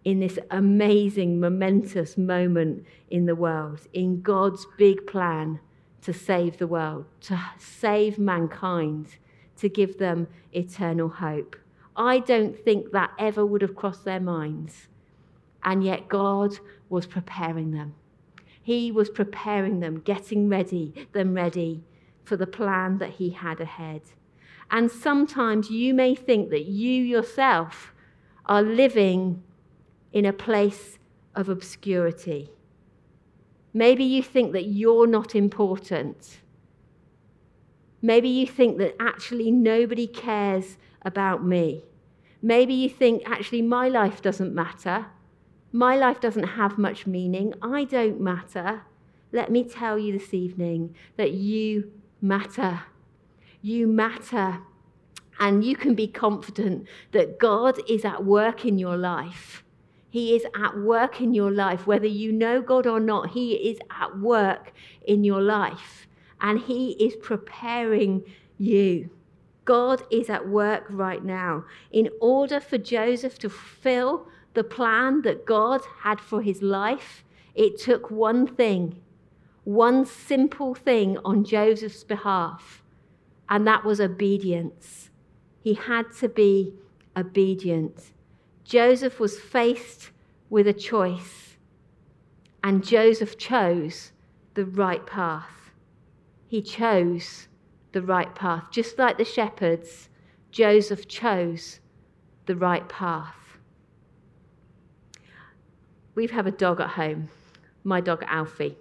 in 0.06 0.20
this 0.20 0.38
amazing, 0.52 1.40
momentous 1.40 2.16
moment 2.16 2.86
in 3.10 3.26
the 3.26 3.34
world, 3.34 3.80
in 3.92 4.22
God's 4.22 4.64
big 4.78 5.04
plan 5.04 5.58
to 6.00 6.12
save 6.12 6.58
the 6.58 6.66
world, 6.68 7.06
to 7.22 7.36
save 7.58 8.16
mankind 8.16 9.08
to 9.56 9.68
give 9.68 9.98
them 9.98 10.28
eternal 10.52 11.08
hope. 11.08 11.56
I 11.96 12.20
don't 12.20 12.56
think 12.56 12.92
that 12.92 13.10
ever 13.18 13.44
would 13.44 13.62
have 13.62 13.74
crossed 13.74 14.04
their 14.04 14.20
minds. 14.20 14.86
And 15.64 15.82
yet, 15.82 16.08
God 16.08 16.56
was 16.88 17.06
preparing 17.06 17.72
them. 17.72 17.96
He 18.62 18.92
was 18.92 19.10
preparing 19.10 19.80
them, 19.80 19.98
getting 19.98 20.48
ready, 20.48 21.08
them 21.14 21.34
ready 21.34 21.82
for 22.22 22.36
the 22.36 22.46
plan 22.46 22.98
that 22.98 23.10
He 23.10 23.30
had 23.30 23.60
ahead. 23.60 24.02
And 24.70 24.88
sometimes 24.88 25.68
you 25.68 25.94
may 25.94 26.14
think 26.14 26.50
that 26.50 26.66
you 26.66 27.02
yourself 27.02 27.92
are 28.44 28.62
living 28.62 29.42
in 30.12 30.24
a 30.24 30.32
place 30.32 30.98
of 31.34 31.48
obscurity. 31.48 32.50
Maybe 33.74 34.04
you 34.04 34.22
think 34.22 34.52
that 34.52 34.66
you're 34.66 35.06
not 35.06 35.34
important. 35.34 36.38
Maybe 38.00 38.28
you 38.28 38.46
think 38.46 38.78
that 38.78 38.94
actually 39.00 39.50
nobody 39.50 40.06
cares 40.06 40.78
about 41.02 41.44
me. 41.44 41.84
Maybe 42.40 42.72
you 42.72 42.88
think, 42.88 43.22
actually, 43.26 43.62
my 43.62 43.88
life 43.88 44.22
doesn't 44.22 44.54
matter. 44.54 45.06
My 45.72 45.96
life 45.96 46.20
doesn't 46.20 46.44
have 46.44 46.78
much 46.78 47.06
meaning. 47.06 47.52
I 47.60 47.84
don't 47.84 48.20
matter. 48.20 48.82
Let 49.32 49.50
me 49.50 49.64
tell 49.64 49.98
you 49.98 50.18
this 50.18 50.32
evening 50.32 50.94
that 51.16 51.32
you 51.32 51.90
matter. 52.22 52.84
You 53.60 53.86
matter. 53.86 54.60
And 55.38 55.64
you 55.64 55.76
can 55.76 55.94
be 55.94 56.06
confident 56.06 56.86
that 57.12 57.38
God 57.38 57.78
is 57.88 58.04
at 58.04 58.24
work 58.24 58.64
in 58.64 58.78
your 58.78 58.96
life. 58.96 59.64
He 60.16 60.34
is 60.34 60.46
at 60.58 60.78
work 60.78 61.20
in 61.20 61.34
your 61.34 61.50
life. 61.50 61.86
Whether 61.86 62.06
you 62.06 62.32
know 62.32 62.62
God 62.62 62.86
or 62.86 63.00
not, 63.00 63.32
He 63.32 63.52
is 63.52 63.78
at 63.90 64.18
work 64.18 64.72
in 65.06 65.24
your 65.24 65.42
life. 65.42 66.06
And 66.40 66.58
He 66.58 66.92
is 66.92 67.14
preparing 67.16 68.22
you. 68.56 69.10
God 69.66 70.04
is 70.10 70.30
at 70.30 70.48
work 70.48 70.86
right 70.88 71.22
now. 71.22 71.66
In 71.92 72.08
order 72.18 72.60
for 72.60 72.78
Joseph 72.78 73.38
to 73.40 73.50
fulfill 73.50 74.26
the 74.54 74.64
plan 74.64 75.20
that 75.20 75.44
God 75.44 75.82
had 76.00 76.18
for 76.18 76.40
his 76.40 76.62
life, 76.62 77.22
it 77.54 77.78
took 77.78 78.10
one 78.10 78.46
thing, 78.46 78.98
one 79.64 80.06
simple 80.06 80.74
thing 80.74 81.18
on 81.26 81.44
Joseph's 81.44 82.04
behalf, 82.04 82.82
and 83.50 83.66
that 83.66 83.84
was 83.84 84.00
obedience. 84.00 85.10
He 85.62 85.74
had 85.74 86.10
to 86.20 86.28
be 86.30 86.72
obedient. 87.14 88.12
Joseph 88.66 89.20
was 89.20 89.38
faced 89.38 90.10
with 90.50 90.66
a 90.66 90.72
choice, 90.72 91.56
and 92.64 92.84
Joseph 92.84 93.38
chose 93.38 94.10
the 94.54 94.64
right 94.64 95.06
path. 95.06 95.70
He 96.48 96.60
chose 96.62 97.46
the 97.92 98.02
right 98.02 98.34
path. 98.34 98.64
Just 98.72 98.98
like 98.98 99.18
the 99.18 99.24
shepherds, 99.24 100.08
Joseph 100.50 101.06
chose 101.06 101.78
the 102.46 102.56
right 102.56 102.88
path. 102.88 103.36
We 106.16 106.26
have 106.26 106.46
a 106.46 106.50
dog 106.50 106.80
at 106.80 106.90
home, 106.90 107.28
my 107.84 108.00
dog 108.00 108.24
Alfie. 108.26 108.78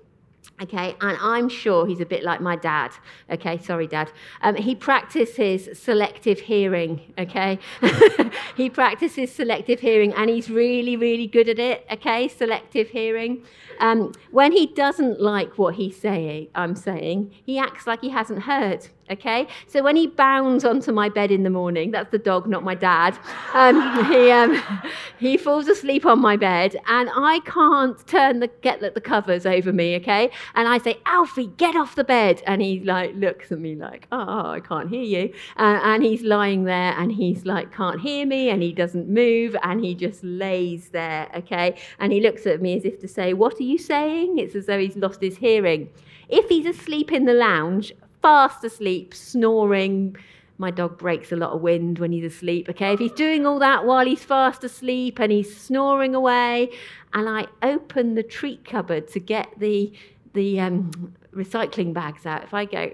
Okay, 0.61 0.95
and 1.01 1.17
I'm 1.19 1.49
sure 1.49 1.85
he's 1.85 1.99
a 1.99 2.05
bit 2.05 2.23
like 2.23 2.39
my 2.39 2.55
dad. 2.55 2.91
Okay, 3.29 3.57
sorry, 3.57 3.87
dad. 3.87 4.09
Um, 4.41 4.55
he 4.55 4.73
practices 4.73 5.77
selective 5.77 6.39
hearing. 6.39 7.13
Okay, 7.19 7.59
he 8.55 8.69
practices 8.69 9.33
selective 9.33 9.81
hearing 9.81 10.13
and 10.13 10.29
he's 10.29 10.49
really, 10.49 10.95
really 10.95 11.27
good 11.27 11.49
at 11.49 11.59
it. 11.59 11.85
Okay, 11.91 12.29
selective 12.29 12.89
hearing. 12.89 13.43
Um, 13.81 14.13
when 14.31 14.53
he 14.53 14.67
doesn't 14.67 15.19
like 15.19 15.57
what 15.57 15.75
he's 15.75 15.99
saying, 15.99 16.47
I'm 16.55 16.77
saying, 16.77 17.33
he 17.45 17.59
acts 17.59 17.85
like 17.85 17.99
he 17.99 18.09
hasn't 18.09 18.43
heard 18.43 18.87
okay? 19.09 19.47
So 19.67 19.83
when 19.83 19.95
he 19.95 20.07
bounds 20.07 20.65
onto 20.65 20.91
my 20.91 21.09
bed 21.09 21.31
in 21.31 21.43
the 21.43 21.49
morning, 21.49 21.91
that's 21.91 22.11
the 22.11 22.17
dog, 22.17 22.47
not 22.47 22.63
my 22.63 22.75
dad, 22.75 23.17
um, 23.53 24.05
he, 24.11 24.31
um, 24.31 24.61
he 25.19 25.37
falls 25.37 25.67
asleep 25.67 26.05
on 26.05 26.19
my 26.19 26.35
bed 26.35 26.75
and 26.87 27.09
I 27.13 27.39
can't 27.45 28.05
turn 28.07 28.39
the, 28.39 28.47
get 28.61 28.81
the, 28.81 29.01
covers 29.01 29.45
over 29.45 29.71
me, 29.71 29.95
okay? 29.97 30.31
And 30.55 30.67
I 30.67 30.79
say, 30.79 30.97
Alfie, 31.05 31.47
get 31.57 31.75
off 31.75 31.95
the 31.95 32.03
bed. 32.03 32.41
And 32.47 32.61
he 32.61 32.79
like 32.79 33.13
looks 33.15 33.51
at 33.51 33.59
me 33.59 33.75
like, 33.75 34.07
oh, 34.11 34.49
I 34.49 34.59
can't 34.59 34.89
hear 34.89 35.03
you. 35.03 35.33
Uh, 35.57 35.79
and 35.83 36.03
he's 36.03 36.23
lying 36.23 36.63
there 36.63 36.93
and 36.97 37.11
he's 37.11 37.45
like, 37.45 37.71
can't 37.71 38.01
hear 38.01 38.25
me 38.25 38.49
and 38.49 38.63
he 38.63 38.73
doesn't 38.73 39.07
move 39.07 39.55
and 39.63 39.83
he 39.83 39.93
just 39.93 40.23
lays 40.23 40.89
there, 40.89 41.29
okay? 41.35 41.77
And 41.99 42.11
he 42.11 42.19
looks 42.19 42.47
at 42.47 42.61
me 42.61 42.75
as 42.75 42.85
if 42.85 42.99
to 43.01 43.07
say, 43.07 43.33
what 43.33 43.59
are 43.59 43.63
you 43.63 43.77
saying? 43.77 44.39
It's 44.39 44.55
as 44.55 44.65
though 44.65 44.79
he's 44.79 44.95
lost 44.95 45.21
his 45.21 45.37
hearing. 45.37 45.89
If 46.27 46.49
he's 46.49 46.65
asleep 46.65 47.11
in 47.11 47.25
the 47.25 47.33
lounge, 47.33 47.93
fast 48.25 48.63
asleep, 48.63 49.13
snoring. 49.13 50.17
My 50.57 50.71
dog 50.71 50.97
breaks 50.97 51.31
a 51.31 51.35
lot 51.35 51.51
of 51.51 51.61
wind 51.61 51.99
when 51.99 52.11
he's 52.11 52.23
asleep. 52.23 52.67
Okay, 52.69 52.91
if 52.91 52.99
he's 52.99 53.11
doing 53.11 53.45
all 53.45 53.59
that 53.59 53.85
while 53.85 54.03
he's 54.03 54.23
fast 54.23 54.63
asleep 54.63 55.19
and 55.19 55.31
he's 55.31 55.55
snoring 55.55 56.15
away, 56.15 56.71
and 57.13 57.29
I 57.29 57.45
open 57.61 58.15
the 58.15 58.23
treat 58.23 58.65
cupboard 58.65 59.07
to 59.09 59.19
get 59.19 59.49
the 59.59 59.93
the 60.33 60.59
um, 60.59 61.13
recycling 61.35 61.93
bags 61.93 62.25
out, 62.25 62.43
if 62.43 62.51
I 62.51 62.65
go, 62.65 62.91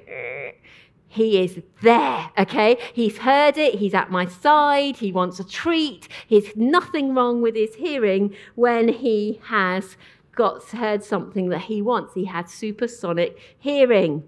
he 1.07 1.41
is 1.41 1.61
there, 1.81 2.29
okay? 2.37 2.77
He's 2.93 3.19
heard 3.19 3.57
it, 3.57 3.75
he's 3.75 3.93
at 3.93 4.11
my 4.11 4.25
side, 4.25 4.97
he 4.97 5.13
wants 5.13 5.39
a 5.39 5.45
treat. 5.45 6.09
He's 6.27 6.53
nothing 6.57 7.15
wrong 7.15 7.41
with 7.41 7.55
his 7.55 7.75
hearing 7.75 8.35
when 8.55 8.89
he 8.89 9.39
has 9.45 9.95
got 10.35 10.61
heard 10.65 11.05
something 11.05 11.47
that 11.49 11.61
he 11.61 11.81
wants. 11.81 12.15
He 12.15 12.25
had 12.25 12.49
supersonic 12.49 13.37
hearing. 13.59 14.23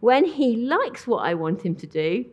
When 0.00 0.24
he 0.24 0.56
likes 0.56 1.06
what 1.06 1.24
I 1.24 1.34
want 1.34 1.62
him 1.62 1.74
to 1.76 1.86
do, 1.86 2.26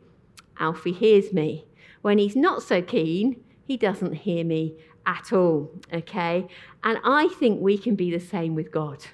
Alfie 0.59 0.91
hears 0.91 1.33
me. 1.33 1.65
When 2.01 2.17
he's 2.17 2.35
not 2.35 2.61
so 2.61 2.81
keen, 2.81 3.41
he 3.65 3.77
doesn't 3.77 4.13
hear 4.13 4.43
me 4.43 4.75
at 5.05 5.31
all. 5.31 5.71
Okay? 5.93 6.47
And 6.83 6.99
I 7.03 7.29
think 7.39 7.61
we 7.61 7.77
can 7.77 7.95
be 7.95 8.11
the 8.11 8.19
same 8.19 8.55
with 8.55 8.71
God. 8.71 9.05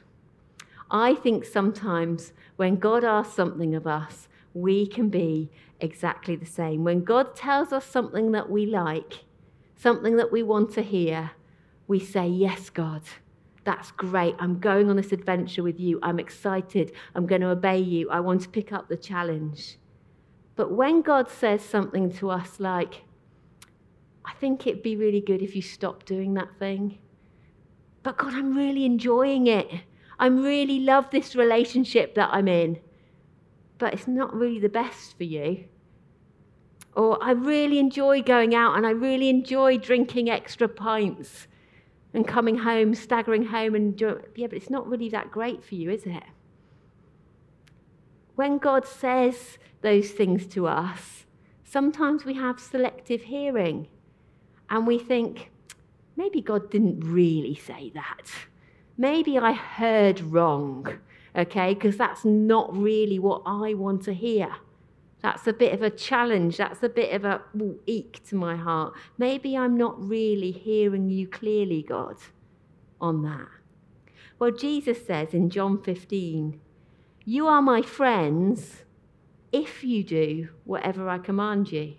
I 0.92 1.14
think 1.16 1.46
sometimes 1.46 2.34
when 2.56 2.78
God 2.78 3.04
asks 3.04 3.36
something 3.36 3.76
of 3.76 3.86
us, 3.86 4.28
we 4.54 4.88
can 4.88 5.10
be 5.10 5.52
exactly 5.80 6.36
the 6.36 6.46
same. 6.46 6.84
When 6.84 7.04
God 7.04 7.36
tells 7.36 7.72
us 7.72 7.86
something 7.86 8.32
that 8.32 8.50
we 8.50 8.66
like, 8.66 9.24
something 9.76 10.18
that 10.18 10.32
we 10.32 10.42
want 10.42 10.74
to 10.74 10.82
hear, 10.82 11.32
we 11.88 12.00
say, 12.00 12.28
Yes, 12.28 12.70
God. 12.70 13.04
That's 13.70 13.92
great. 13.92 14.34
I'm 14.40 14.58
going 14.58 14.90
on 14.90 14.96
this 14.96 15.12
adventure 15.12 15.62
with 15.62 15.80
you. 15.80 16.00
I'm 16.02 16.18
excited. 16.18 16.92
I'm 17.14 17.28
going 17.28 17.42
to 17.42 17.50
obey 17.50 17.78
you. 17.78 18.10
I 18.10 18.20
want 18.20 18.42
to 18.42 18.50
pick 18.50 18.74
up 18.74 18.90
the 18.90 18.98
challenge. 18.98 19.78
But 20.56 20.72
when 20.72 21.04
God 21.04 21.30
says 21.30 21.64
something 21.64 22.12
to 22.14 22.32
us 22.32 22.60
like, 22.60 23.04
I 24.26 24.34
think 24.34 24.66
it'd 24.66 24.82
be 24.82 24.96
really 24.96 25.22
good 25.22 25.44
if 25.44 25.56
you 25.56 25.62
stop 25.62 26.04
doing 26.04 26.34
that 26.34 26.58
thing. 26.58 26.98
But 28.02 28.18
God, 28.18 28.34
I'm 28.34 28.58
really 28.58 28.86
enjoying 28.86 29.46
it. 29.46 29.70
I 30.18 30.26
really 30.26 30.80
love 30.80 31.12
this 31.12 31.36
relationship 31.36 32.16
that 32.16 32.30
I'm 32.32 32.48
in. 32.48 32.80
But 33.78 33.94
it's 33.94 34.08
not 34.08 34.34
really 34.34 34.60
the 34.60 34.70
best 34.70 35.16
for 35.16 35.26
you. 35.26 35.66
Or 36.96 37.24
I 37.24 37.34
really 37.34 37.78
enjoy 37.78 38.24
going 38.24 38.56
out 38.56 38.78
and 38.78 38.88
I 38.88 38.90
really 38.90 39.30
enjoy 39.30 39.78
drinking 39.78 40.28
extra 40.28 40.68
pints 40.68 41.46
and 42.14 42.28
coming 42.28 42.58
home, 42.58 42.96
staggering 42.96 43.46
home, 43.46 43.76
and 43.76 44.00
yeah, 44.02 44.48
but 44.48 44.54
it's 44.54 44.70
not 44.70 44.88
really 44.88 45.10
that 45.10 45.32
great 45.32 45.64
for 45.64 45.76
you, 45.76 45.92
is 45.92 46.06
it? 46.06 46.24
When 48.36 48.58
God 48.58 48.88
says 48.88 49.58
those 49.82 50.12
things 50.12 50.48
to 50.48 50.66
us, 50.68 51.26
sometimes 51.64 52.26
we 52.26 52.34
have 52.36 52.60
selective 52.60 53.24
hearing 53.24 53.88
and 54.70 54.88
we 54.88 54.98
think, 54.98 55.52
maybe 56.16 56.42
God 56.42 56.72
didn't 56.72 57.02
really 57.02 57.56
say 57.56 57.92
that. 57.94 58.32
Maybe 58.98 59.38
I 59.38 59.54
heard 59.54 60.20
wrong, 60.22 61.00
okay, 61.36 61.74
because 61.74 61.98
that's 61.98 62.26
not 62.26 62.76
really 62.76 63.20
what 63.20 63.44
I 63.46 63.74
want 63.74 64.04
to 64.04 64.14
hear. 64.14 64.56
That's 65.22 65.48
a 65.48 65.54
bit 65.54 65.74
of 65.74 65.82
a 65.82 65.90
challenge. 65.90 66.58
That's 66.58 66.82
a 66.82 66.90
bit 66.90 67.14
of 67.14 67.26
a 67.26 67.42
ooh, 67.56 67.80
eek 67.86 68.22
to 68.30 68.36
my 68.36 68.56
heart. 68.56 68.94
Maybe 69.18 69.58
I'm 69.58 69.78
not 69.78 70.02
really 70.02 70.52
hearing 70.52 71.10
you 71.10 71.28
clearly, 71.28 71.84
God, 71.84 72.18
on 73.02 73.24
that. 73.24 73.48
Well, 74.40 74.52
Jesus 74.52 75.06
says 75.06 75.34
in 75.34 75.50
John 75.50 75.82
15, 75.82 76.60
You 77.26 77.48
are 77.48 77.62
my 77.62 77.82
friends 77.82 78.84
if 79.52 79.84
you 79.84 80.04
do 80.04 80.50
whatever 80.64 81.10
I 81.10 81.18
command 81.18 81.72
you. 81.72 81.96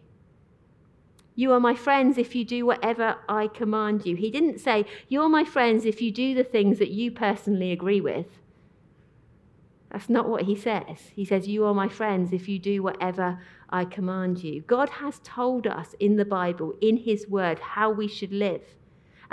You 1.34 1.52
are 1.52 1.60
my 1.60 1.74
friends 1.74 2.16
if 2.18 2.34
you 2.34 2.44
do 2.44 2.66
whatever 2.66 3.16
I 3.28 3.48
command 3.48 4.06
you. 4.06 4.16
He 4.16 4.30
didn't 4.30 4.58
say, 4.58 4.86
You're 5.08 5.28
my 5.28 5.44
friends 5.44 5.84
if 5.84 6.00
you 6.00 6.10
do 6.10 6.34
the 6.34 6.44
things 6.44 6.78
that 6.78 6.90
you 6.90 7.10
personally 7.10 7.72
agree 7.72 8.00
with. 8.00 8.40
That's 9.90 10.08
not 10.08 10.28
what 10.28 10.44
he 10.44 10.54
says. 10.54 11.10
He 11.14 11.24
says, 11.24 11.48
You 11.48 11.64
are 11.64 11.74
my 11.74 11.88
friends 11.88 12.32
if 12.32 12.48
you 12.48 12.58
do 12.58 12.82
whatever 12.82 13.40
I 13.70 13.84
command 13.84 14.42
you. 14.42 14.60
God 14.62 14.88
has 14.88 15.20
told 15.24 15.66
us 15.66 15.94
in 15.98 16.16
the 16.16 16.24
Bible, 16.24 16.74
in 16.80 16.96
his 16.96 17.26
word, 17.28 17.58
how 17.58 17.90
we 17.90 18.06
should 18.06 18.32
live. 18.32 18.62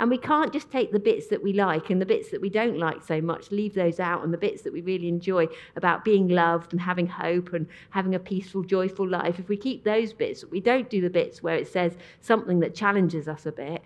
And 0.00 0.10
we 0.10 0.18
can't 0.18 0.52
just 0.52 0.70
take 0.70 0.92
the 0.92 1.00
bits 1.00 1.26
that 1.28 1.42
we 1.42 1.52
like 1.52 1.90
and 1.90 2.00
the 2.00 2.06
bits 2.06 2.30
that 2.30 2.40
we 2.40 2.50
don't 2.50 2.78
like 2.78 3.02
so 3.02 3.20
much, 3.20 3.50
leave 3.50 3.74
those 3.74 3.98
out, 3.98 4.22
and 4.22 4.32
the 4.32 4.38
bits 4.38 4.62
that 4.62 4.72
we 4.72 4.80
really 4.80 5.08
enjoy 5.08 5.48
about 5.74 6.04
being 6.04 6.28
loved 6.28 6.72
and 6.72 6.80
having 6.80 7.08
hope 7.08 7.52
and 7.52 7.66
having 7.90 8.14
a 8.14 8.20
peaceful, 8.20 8.62
joyful 8.62 9.08
life. 9.08 9.40
If 9.40 9.48
we 9.48 9.56
keep 9.56 9.82
those 9.82 10.12
bits, 10.12 10.44
we 10.44 10.60
don't 10.60 10.88
do 10.88 11.00
the 11.00 11.10
bits 11.10 11.42
where 11.42 11.56
it 11.56 11.66
says 11.66 11.96
something 12.20 12.60
that 12.60 12.76
challenges 12.76 13.26
us 13.26 13.44
a 13.44 13.52
bit. 13.52 13.82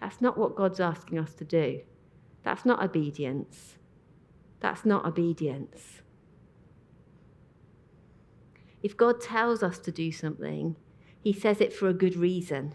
That's 0.00 0.20
not 0.20 0.36
what 0.36 0.56
God's 0.56 0.80
asking 0.80 1.18
us 1.18 1.32
to 1.34 1.44
do. 1.44 1.80
That's 2.42 2.66
not 2.66 2.82
obedience. 2.82 3.76
That's 4.60 4.84
not 4.84 5.06
obedience. 5.06 6.02
If 8.82 8.96
God 8.96 9.20
tells 9.20 9.62
us 9.62 9.78
to 9.80 9.92
do 9.92 10.12
something, 10.12 10.76
He 11.22 11.32
says 11.32 11.60
it 11.60 11.72
for 11.72 11.88
a 11.88 11.94
good 11.94 12.16
reason. 12.16 12.74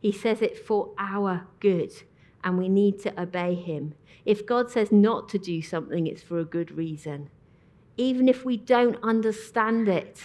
He 0.00 0.12
says 0.12 0.42
it 0.42 0.58
for 0.58 0.92
our 0.98 1.46
good, 1.60 1.92
and 2.44 2.58
we 2.58 2.68
need 2.68 3.00
to 3.00 3.20
obey 3.20 3.54
Him. 3.54 3.94
If 4.24 4.46
God 4.46 4.70
says 4.70 4.92
not 4.92 5.28
to 5.30 5.38
do 5.38 5.62
something, 5.62 6.06
it's 6.06 6.22
for 6.22 6.38
a 6.38 6.44
good 6.44 6.72
reason. 6.72 7.30
Even 7.96 8.28
if 8.28 8.44
we 8.44 8.56
don't 8.56 8.98
understand 9.02 9.88
it, 9.88 10.20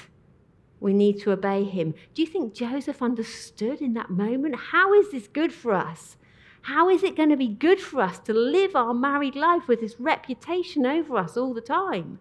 We 0.81 0.93
need 0.93 1.21
to 1.21 1.31
obey 1.31 1.63
him. 1.63 1.93
Do 2.15 2.23
you 2.23 2.27
think 2.27 2.55
Joseph 2.55 3.01
understood 3.03 3.81
in 3.81 3.93
that 3.93 4.09
moment? 4.09 4.55
How 4.71 4.93
is 4.95 5.11
this 5.11 5.27
good 5.27 5.53
for 5.53 5.73
us? 5.73 6.17
How 6.63 6.89
is 6.89 7.03
it 7.03 7.15
going 7.15 7.29
to 7.29 7.37
be 7.37 7.47
good 7.47 7.79
for 7.79 8.01
us 8.01 8.19
to 8.19 8.33
live 8.33 8.75
our 8.75 8.93
married 8.93 9.35
life 9.35 9.67
with 9.67 9.81
this 9.81 9.99
reputation 9.99 10.85
over 10.85 11.17
us 11.17 11.35
all 11.35 11.53
the 11.53 11.61
time? 11.61 12.19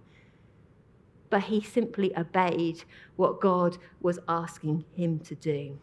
But 1.29 1.44
he 1.44 1.61
simply 1.61 2.16
obeyed 2.16 2.85
what 3.16 3.40
God 3.40 3.79
was 4.00 4.18
asking 4.29 4.85
him 4.94 5.20
to 5.20 5.35
do. 5.35 5.79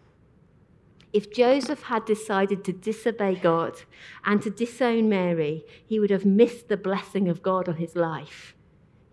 If 1.13 1.31
Joseph 1.31 1.83
had 1.83 2.05
decided 2.05 2.63
to 2.65 2.73
disobey 2.73 3.35
God 3.35 3.81
and 4.25 4.41
to 4.41 4.49
disown 4.49 5.07
Mary, 5.07 5.63
he 5.85 5.99
would 5.99 6.09
have 6.09 6.25
missed 6.25 6.67
the 6.67 6.77
blessing 6.77 7.29
of 7.29 7.41
God 7.41 7.69
on 7.69 7.77
his 7.77 7.95
life. 7.95 8.55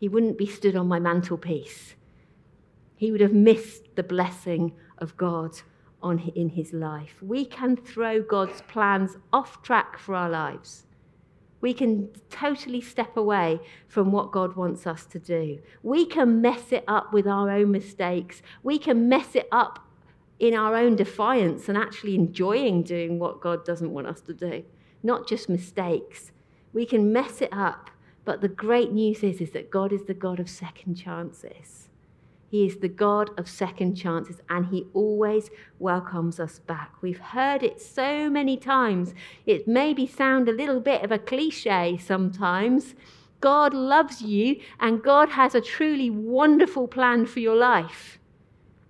He 0.01 0.09
wouldn't 0.09 0.39
be 0.39 0.47
stood 0.47 0.75
on 0.75 0.89
my 0.89 0.99
mantelpiece. 0.99 1.95
He 2.97 3.13
would 3.13 3.21
have 3.21 3.33
missed 3.33 3.95
the 3.95 4.03
blessing 4.03 4.73
of 4.99 5.17
God 5.17 5.61
on, 6.05 6.19
in 6.37 6.51
his 6.51 6.73
life. 6.73 7.17
We 7.21 7.45
can 7.45 7.77
throw 7.77 8.23
God's 8.23 8.63
plans 8.63 9.17
off 9.33 9.63
track 9.63 9.99
for 9.99 10.15
our 10.15 10.31
lives. 10.31 10.87
We 11.61 11.73
can 11.73 12.11
totally 12.29 12.83
step 12.83 13.17
away 13.17 13.59
from 13.89 14.13
what 14.13 14.31
God 14.31 14.55
wants 14.55 14.87
us 14.87 15.07
to 15.07 15.19
do. 15.19 15.61
We 15.83 16.05
can 16.05 16.43
mess 16.43 16.73
it 16.73 16.85
up 16.87 17.13
with 17.15 17.27
our 17.27 17.51
own 17.51 17.71
mistakes. 17.71 18.43
We 18.63 18.79
can 18.79 19.09
mess 19.09 19.35
it 19.35 19.49
up 19.51 19.79
in 20.39 20.55
our 20.55 20.77
own 20.77 20.95
defiance 20.97 21.69
and 21.69 21.79
actually 21.79 22.17
enjoying 22.17 22.83
doing 22.83 23.19
what 23.19 23.41
God 23.41 23.65
doesn't 23.65 23.91
want 23.91 24.07
us 24.07 24.21
to 24.23 24.35
do, 24.35 24.63
not 25.03 25.27
just 25.27 25.49
mistakes. 25.49 26.33
We 26.75 26.85
can 26.85 27.13
mess 27.13 27.41
it 27.41 27.51
up, 27.51 27.91
but 28.27 28.43
the 28.43 28.49
great 28.49 28.93
news 28.93 29.23
is, 29.23 29.41
is 29.41 29.53
that 29.53 29.71
God 29.71 29.91
is 29.91 30.05
the 30.05 30.13
God 30.13 30.41
of 30.41 30.51
second 30.51 30.97
chances. 30.97 31.89
He 32.55 32.67
is 32.67 32.77
the 32.77 32.89
God 32.89 33.37
of 33.37 33.49
second 33.49 33.97
chances 33.97 34.41
and 34.49 34.67
He 34.67 34.87
always 34.95 35.51
welcomes 35.81 36.39
us 36.39 36.61
back. 36.61 36.93
We've 37.03 37.19
heard 37.19 37.65
it 37.65 37.81
so 37.81 38.31
many 38.31 38.57
times. 38.57 39.13
It 39.45 39.67
maybe 39.67 40.07
sound 40.07 40.49
a 40.49 40.53
little 40.53 40.79
bit 40.79 41.03
of 41.03 41.11
a 41.11 41.19
cliche 41.19 41.99
sometimes. 41.99 42.95
God 43.41 43.75
loves 43.75 44.23
you 44.23 44.61
and 44.79 45.03
God 45.03 45.31
has 45.31 45.57
a 45.57 45.61
truly 45.61 46.11
wonderful 46.11 46.87
plan 46.87 47.27
for 47.27 47.41
your 47.41 47.57
life. 47.57 48.21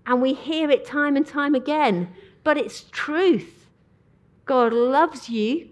And 0.04 0.20
we 0.20 0.34
hear 0.34 0.70
it 0.70 0.84
time 0.84 1.16
and 1.16 1.26
time 1.26 1.54
again, 1.54 2.12
but 2.42 2.58
it's 2.58 2.82
truth. 2.90 3.70
God 4.44 4.74
loves 4.74 5.30
you 5.30 5.70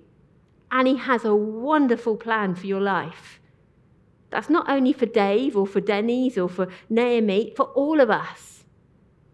and 0.71 0.89
He 0.89 0.97
has 0.97 1.27
a 1.27 1.35
wonderful 1.35 2.17
plan 2.17 2.55
for 2.55 2.67
your 2.67 2.81
life. 2.81 3.39
That's 4.33 4.51
not 4.51 4.69
only 4.69 4.93
for 4.95 5.07
Dave 5.07 5.57
or 5.57 5.67
for 5.67 5.81
Denny's 5.81 6.39
or 6.39 6.49
for 6.49 6.67
Naomi, 6.89 7.53
for 7.55 7.67
all 7.67 8.01
of 8.01 8.11
us. 8.11 8.65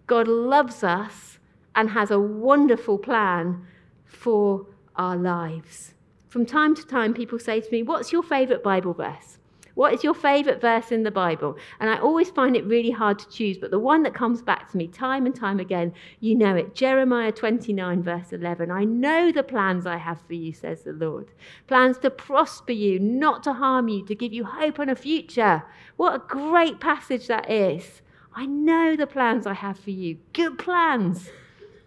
God 0.08 0.26
loves 0.26 0.82
us 0.82 1.38
and 1.74 1.90
has 1.90 2.10
a 2.10 2.18
wonderful 2.18 2.98
plan 2.98 3.64
for 4.04 4.66
our 4.96 5.16
lives. 5.16 5.94
From 6.28 6.44
time 6.44 6.74
to 6.74 6.84
time, 6.84 7.14
people 7.14 7.38
say 7.38 7.60
to 7.60 7.70
me, 7.70 7.82
What's 7.82 8.12
your 8.12 8.24
favorite 8.24 8.62
Bible 8.62 8.92
verse? 8.92 9.37
What 9.78 9.94
is 9.94 10.02
your 10.02 10.12
favorite 10.12 10.60
verse 10.60 10.90
in 10.90 11.04
the 11.04 11.12
Bible? 11.12 11.56
And 11.78 11.88
I 11.88 12.00
always 12.00 12.30
find 12.30 12.56
it 12.56 12.64
really 12.64 12.90
hard 12.90 13.16
to 13.20 13.28
choose, 13.28 13.58
but 13.58 13.70
the 13.70 13.78
one 13.78 14.02
that 14.02 14.12
comes 14.12 14.42
back 14.42 14.68
to 14.72 14.76
me 14.76 14.88
time 14.88 15.24
and 15.24 15.32
time 15.32 15.60
again, 15.60 15.94
you 16.18 16.34
know 16.34 16.56
it 16.56 16.74
Jeremiah 16.74 17.30
29, 17.30 18.02
verse 18.02 18.32
11. 18.32 18.72
I 18.72 18.82
know 18.82 19.30
the 19.30 19.44
plans 19.44 19.86
I 19.86 19.96
have 19.96 20.20
for 20.22 20.34
you, 20.34 20.52
says 20.52 20.82
the 20.82 20.94
Lord. 20.94 21.28
Plans 21.68 21.96
to 21.98 22.10
prosper 22.10 22.72
you, 22.72 22.98
not 22.98 23.44
to 23.44 23.52
harm 23.52 23.86
you, 23.86 24.04
to 24.06 24.16
give 24.16 24.32
you 24.32 24.44
hope 24.44 24.80
and 24.80 24.90
a 24.90 24.96
future. 24.96 25.62
What 25.96 26.16
a 26.16 26.26
great 26.26 26.80
passage 26.80 27.28
that 27.28 27.48
is. 27.48 28.02
I 28.34 28.46
know 28.46 28.96
the 28.96 29.06
plans 29.06 29.46
I 29.46 29.54
have 29.54 29.78
for 29.78 29.92
you. 29.92 30.18
Good 30.32 30.58
plans. 30.58 31.30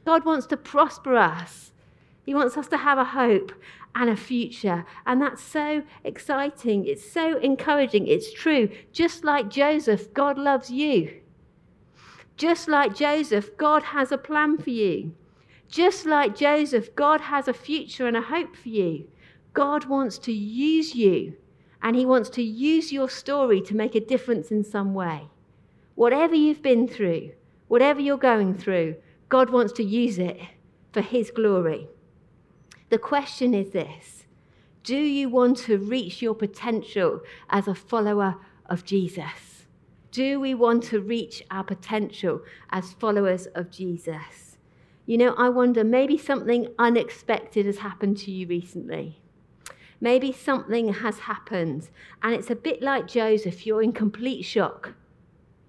God 0.05 0.23
wants 0.23 0.47
to 0.47 0.55
prosper 0.55 1.17
us. 1.17 1.73
He 2.25 2.33
wants 2.33 2.55
us 2.55 2.69
to 2.69 2.77
have 2.77 2.97
a 2.97 3.03
hope 3.03 3.51
and 3.95 4.09
a 4.09 4.15
future. 4.15 4.85
And 5.05 5.21
that's 5.21 5.41
so 5.41 5.83
exciting. 6.03 6.85
It's 6.85 7.09
so 7.09 7.37
encouraging. 7.37 8.07
It's 8.07 8.33
true. 8.33 8.69
Just 8.91 9.23
like 9.23 9.49
Joseph, 9.49 10.13
God 10.13 10.37
loves 10.37 10.69
you. 10.69 11.21
Just 12.37 12.67
like 12.67 12.95
Joseph, 12.95 13.55
God 13.57 13.83
has 13.83 14.11
a 14.11 14.17
plan 14.17 14.57
for 14.57 14.71
you. 14.71 15.13
Just 15.67 16.05
like 16.05 16.35
Joseph, 16.35 16.95
God 16.95 17.21
has 17.21 17.47
a 17.47 17.53
future 17.53 18.07
and 18.07 18.17
a 18.17 18.21
hope 18.21 18.55
for 18.55 18.69
you. 18.69 19.07
God 19.53 19.85
wants 19.85 20.17
to 20.19 20.31
use 20.31 20.95
you, 20.95 21.35
and 21.81 21.95
He 21.95 22.05
wants 22.05 22.29
to 22.31 22.41
use 22.41 22.91
your 22.91 23.09
story 23.09 23.61
to 23.61 23.75
make 23.75 23.95
a 23.95 23.99
difference 23.99 24.51
in 24.51 24.63
some 24.63 24.93
way. 24.93 25.29
Whatever 25.95 26.35
you've 26.35 26.61
been 26.61 26.87
through, 26.87 27.31
whatever 27.67 27.99
you're 28.01 28.17
going 28.17 28.53
through, 28.53 28.95
God 29.29 29.49
wants 29.49 29.73
to 29.73 29.83
use 29.83 30.17
it 30.17 30.39
for 30.91 31.01
His 31.01 31.31
glory. 31.31 31.87
The 32.91 32.99
question 32.99 33.53
is 33.53 33.69
this 33.69 34.25
Do 34.83 34.97
you 34.97 35.29
want 35.29 35.55
to 35.59 35.77
reach 35.77 36.21
your 36.21 36.35
potential 36.35 37.21
as 37.49 37.65
a 37.69 37.73
follower 37.73 38.35
of 38.65 38.83
Jesus? 38.83 39.65
Do 40.11 40.41
we 40.41 40.53
want 40.53 40.83
to 40.83 40.99
reach 40.99 41.41
our 41.49 41.63
potential 41.63 42.41
as 42.69 42.91
followers 42.91 43.47
of 43.55 43.71
Jesus? 43.71 44.57
You 45.05 45.17
know, 45.17 45.33
I 45.37 45.47
wonder 45.47 45.85
maybe 45.85 46.17
something 46.17 46.67
unexpected 46.77 47.65
has 47.65 47.77
happened 47.77 48.17
to 48.17 48.31
you 48.31 48.45
recently. 48.45 49.21
Maybe 50.01 50.33
something 50.33 50.91
has 50.91 51.19
happened, 51.19 51.87
and 52.21 52.33
it's 52.33 52.51
a 52.51 52.55
bit 52.55 52.81
like 52.81 53.07
Joseph, 53.07 53.65
you're 53.65 53.81
in 53.81 53.93
complete 53.93 54.41
shock. 54.41 54.95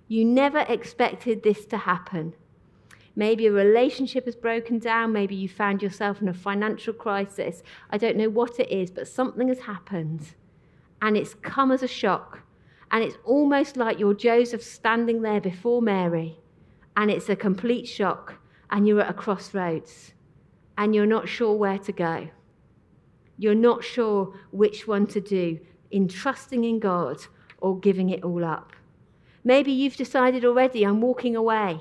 You 0.09 0.25
never 0.25 0.67
expected 0.69 1.45
this 1.45 1.67
to 1.67 1.77
happen. 1.77 2.35
Maybe 3.15 3.47
a 3.47 3.53
relationship 3.53 4.25
has 4.25 4.37
broken 4.37 4.79
down. 4.79 5.13
Maybe 5.13 5.35
you 5.35 5.49
found 5.49 5.83
yourself 5.83 6.23
in 6.23 6.29
a 6.29 6.35
financial 6.35 6.95
crisis. 6.95 7.63
I 7.91 7.99
don't 7.99 8.17
know 8.17 8.31
what 8.31 8.59
it 8.59 8.71
is, 8.71 8.91
but 8.91 9.07
something 9.07 9.49
has 9.49 9.61
happened 9.61 10.35
and 11.03 11.17
it's 11.17 11.35
come 11.35 11.71
as 11.73 11.83
a 11.83 11.89
shock. 11.89 12.41
And 12.91 13.03
it's 13.03 13.17
almost 13.25 13.77
like 13.77 13.99
you're 13.99 14.15
Joseph 14.15 14.63
standing 14.63 15.23
there 15.23 15.41
before 15.41 15.83
Mary 15.83 16.39
and 16.97 17.11
it's 17.11 17.29
a 17.29 17.37
complete 17.37 17.87
shock 17.87 18.35
and 18.71 18.87
you're 18.87 19.01
at 19.01 19.11
a 19.11 19.15
crossroads 19.15 20.13
and 20.79 20.95
you're 20.95 21.07
not 21.07 21.29
sure 21.29 21.55
where 21.55 21.79
to 21.79 21.93
go. 21.93 22.29
You're 23.39 23.55
not 23.55 23.83
sure 23.83 24.35
which 24.51 24.87
one 24.87 25.07
to 25.09 25.21
do 25.21 25.59
in 25.91 26.09
trusting 26.09 26.65
in 26.65 26.79
God 26.79 27.19
or 27.59 27.79
giving 27.79 28.11
it 28.11 28.25
all 28.25 28.45
up. 28.45 28.73
Maybe 29.45 29.73
you've 29.73 29.97
decided 29.97 30.45
already, 30.45 30.85
I'm 30.85 31.01
walking 31.01 31.35
away. 31.35 31.81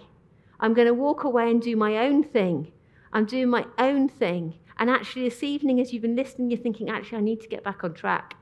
I'm 0.61 0.73
going 0.73 0.87
to 0.87 0.93
walk 0.93 1.23
away 1.23 1.49
and 1.49 1.61
do 1.61 1.75
my 1.75 1.97
own 1.97 2.23
thing. 2.23 2.71
I'm 3.11 3.25
doing 3.25 3.49
my 3.49 3.65
own 3.77 4.07
thing. 4.07 4.53
And 4.77 4.89
actually, 4.89 5.27
this 5.27 5.43
evening, 5.43 5.79
as 5.81 5.91
you've 5.91 6.03
been 6.03 6.15
listening, 6.15 6.49
you're 6.49 6.59
thinking, 6.59 6.89
actually, 6.89 7.17
I 7.17 7.21
need 7.21 7.41
to 7.41 7.47
get 7.47 7.63
back 7.63 7.83
on 7.83 7.93
track. 7.93 8.35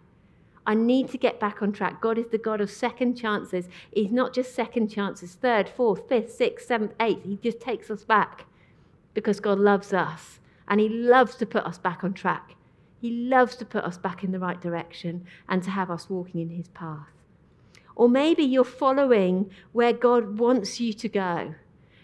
I 0.68 0.76
need 0.76 1.10
to 1.10 1.18
get 1.18 1.40
back 1.40 1.62
on 1.62 1.72
track. 1.72 2.00
God 2.02 2.18
is 2.18 2.28
the 2.28 2.38
God 2.38 2.62
of 2.62 2.70
second 2.70 3.16
chances. 3.16 3.68
He's 3.92 4.12
not 4.12 4.34
just 4.34 4.54
second 4.54 4.90
chances, 4.90 5.34
third, 5.34 5.68
fourth, 5.68 6.08
fifth, 6.08 6.32
sixth, 6.32 6.68
seventh, 6.68 6.94
eighth. 7.00 7.24
He 7.24 7.38
just 7.38 7.60
takes 7.60 7.90
us 7.90 8.04
back 8.04 8.46
because 9.14 9.40
God 9.40 9.58
loves 9.58 9.94
us 9.94 10.40
and 10.68 10.80
He 10.80 10.88
loves 10.88 11.36
to 11.38 11.46
put 11.46 11.66
us 11.66 11.78
back 11.78 12.04
on 12.04 12.14
track. 12.14 12.56
He 13.02 13.10
loves 13.10 13.56
to 13.56 13.66
put 13.66 13.84
us 13.84 13.98
back 13.98 14.24
in 14.24 14.32
the 14.32 14.40
right 14.40 14.60
direction 14.60 15.26
and 15.48 15.64
to 15.64 15.72
have 15.72 15.90
us 15.90 16.10
walking 16.10 16.42
in 16.42 16.50
His 16.50 16.68
path. 16.68 17.08
Or 17.96 18.08
maybe 18.08 18.44
you're 18.44 18.64
following 18.64 19.50
where 19.72 19.94
God 19.94 20.38
wants 20.38 20.80
you 20.80 20.94
to 20.94 21.10
go. 21.10 21.56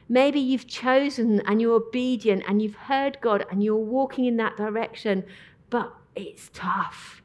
Maybe 0.08 0.40
you've 0.40 0.68
chosen 0.68 1.42
and 1.42 1.62
you're 1.62 1.76
obedient 1.76 2.44
and 2.48 2.62
you've 2.62 2.76
heard 2.76 3.18
God 3.22 3.46
and 3.50 3.64
you're 3.64 3.76
walking 3.76 4.26
in 4.26 4.38
that 4.38 4.56
direction, 4.56 5.24
but 5.70 5.94
it's 6.16 6.50
tough. 6.54 7.24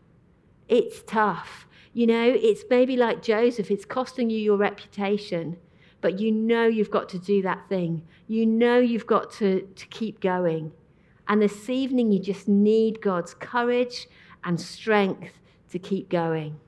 It's 0.69 1.03
tough. 1.03 1.67
You 1.93 2.07
know, 2.07 2.33
it's 2.35 2.65
maybe 2.71 2.97
like 2.97 3.23
Joseph, 3.23 3.71
it's 3.71 3.85
costing 3.85 4.31
you 4.31 4.39
your 4.39 4.57
reputation, 4.57 5.57
but 6.01 6.19
you 6.19 6.33
know 6.33 6.67
you've 6.67 6.91
got 6.91 7.09
to 7.11 7.19
do 7.19 7.43
that 7.43 7.69
thing. 7.69 8.03
You 8.29 8.47
know 8.47 8.79
you've 8.79 9.07
got 9.07 9.31
to, 9.35 9.63
to 9.63 9.87
keep 9.89 10.21
going. 10.21 10.73
And 11.29 11.43
this 11.43 11.69
evening, 11.69 12.11
you 12.11 12.19
just 12.19 12.49
need 12.49 13.01
God's 13.01 13.35
courage 13.35 14.09
and 14.45 14.61
strength 14.61 15.35
to 15.71 15.79
keep 15.79 16.09
going. 16.09 16.59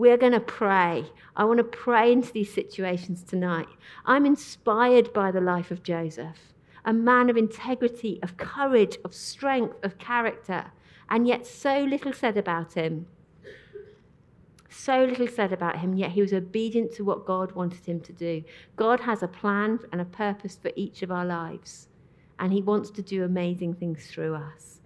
We're 0.00 0.16
going 0.16 0.32
to 0.32 0.40
pray. 0.40 1.04
I 1.36 1.44
want 1.44 1.58
to 1.58 1.64
pray 1.64 2.10
into 2.10 2.32
these 2.32 2.50
situations 2.50 3.22
tonight. 3.22 3.68
I'm 4.06 4.24
inspired 4.24 5.12
by 5.12 5.30
the 5.30 5.42
life 5.42 5.70
of 5.70 5.82
Joseph, 5.82 6.38
a 6.86 6.94
man 6.94 7.28
of 7.28 7.36
integrity, 7.36 8.18
of 8.22 8.38
courage, 8.38 8.96
of 9.04 9.12
strength, 9.12 9.76
of 9.84 9.98
character, 9.98 10.72
and 11.10 11.28
yet 11.28 11.44
so 11.44 11.80
little 11.80 12.14
said 12.14 12.38
about 12.38 12.72
him. 12.72 13.08
So 14.70 15.04
little 15.04 15.28
said 15.28 15.52
about 15.52 15.80
him, 15.80 15.92
yet 15.92 16.12
he 16.12 16.22
was 16.22 16.32
obedient 16.32 16.94
to 16.94 17.04
what 17.04 17.26
God 17.26 17.52
wanted 17.52 17.84
him 17.84 18.00
to 18.00 18.12
do. 18.14 18.42
God 18.76 19.00
has 19.00 19.22
a 19.22 19.28
plan 19.28 19.80
and 19.92 20.00
a 20.00 20.06
purpose 20.06 20.56
for 20.56 20.70
each 20.76 21.02
of 21.02 21.12
our 21.12 21.26
lives, 21.26 21.88
and 22.38 22.54
he 22.54 22.62
wants 22.62 22.88
to 22.92 23.02
do 23.02 23.22
amazing 23.22 23.74
things 23.74 24.06
through 24.06 24.34
us. 24.34 24.79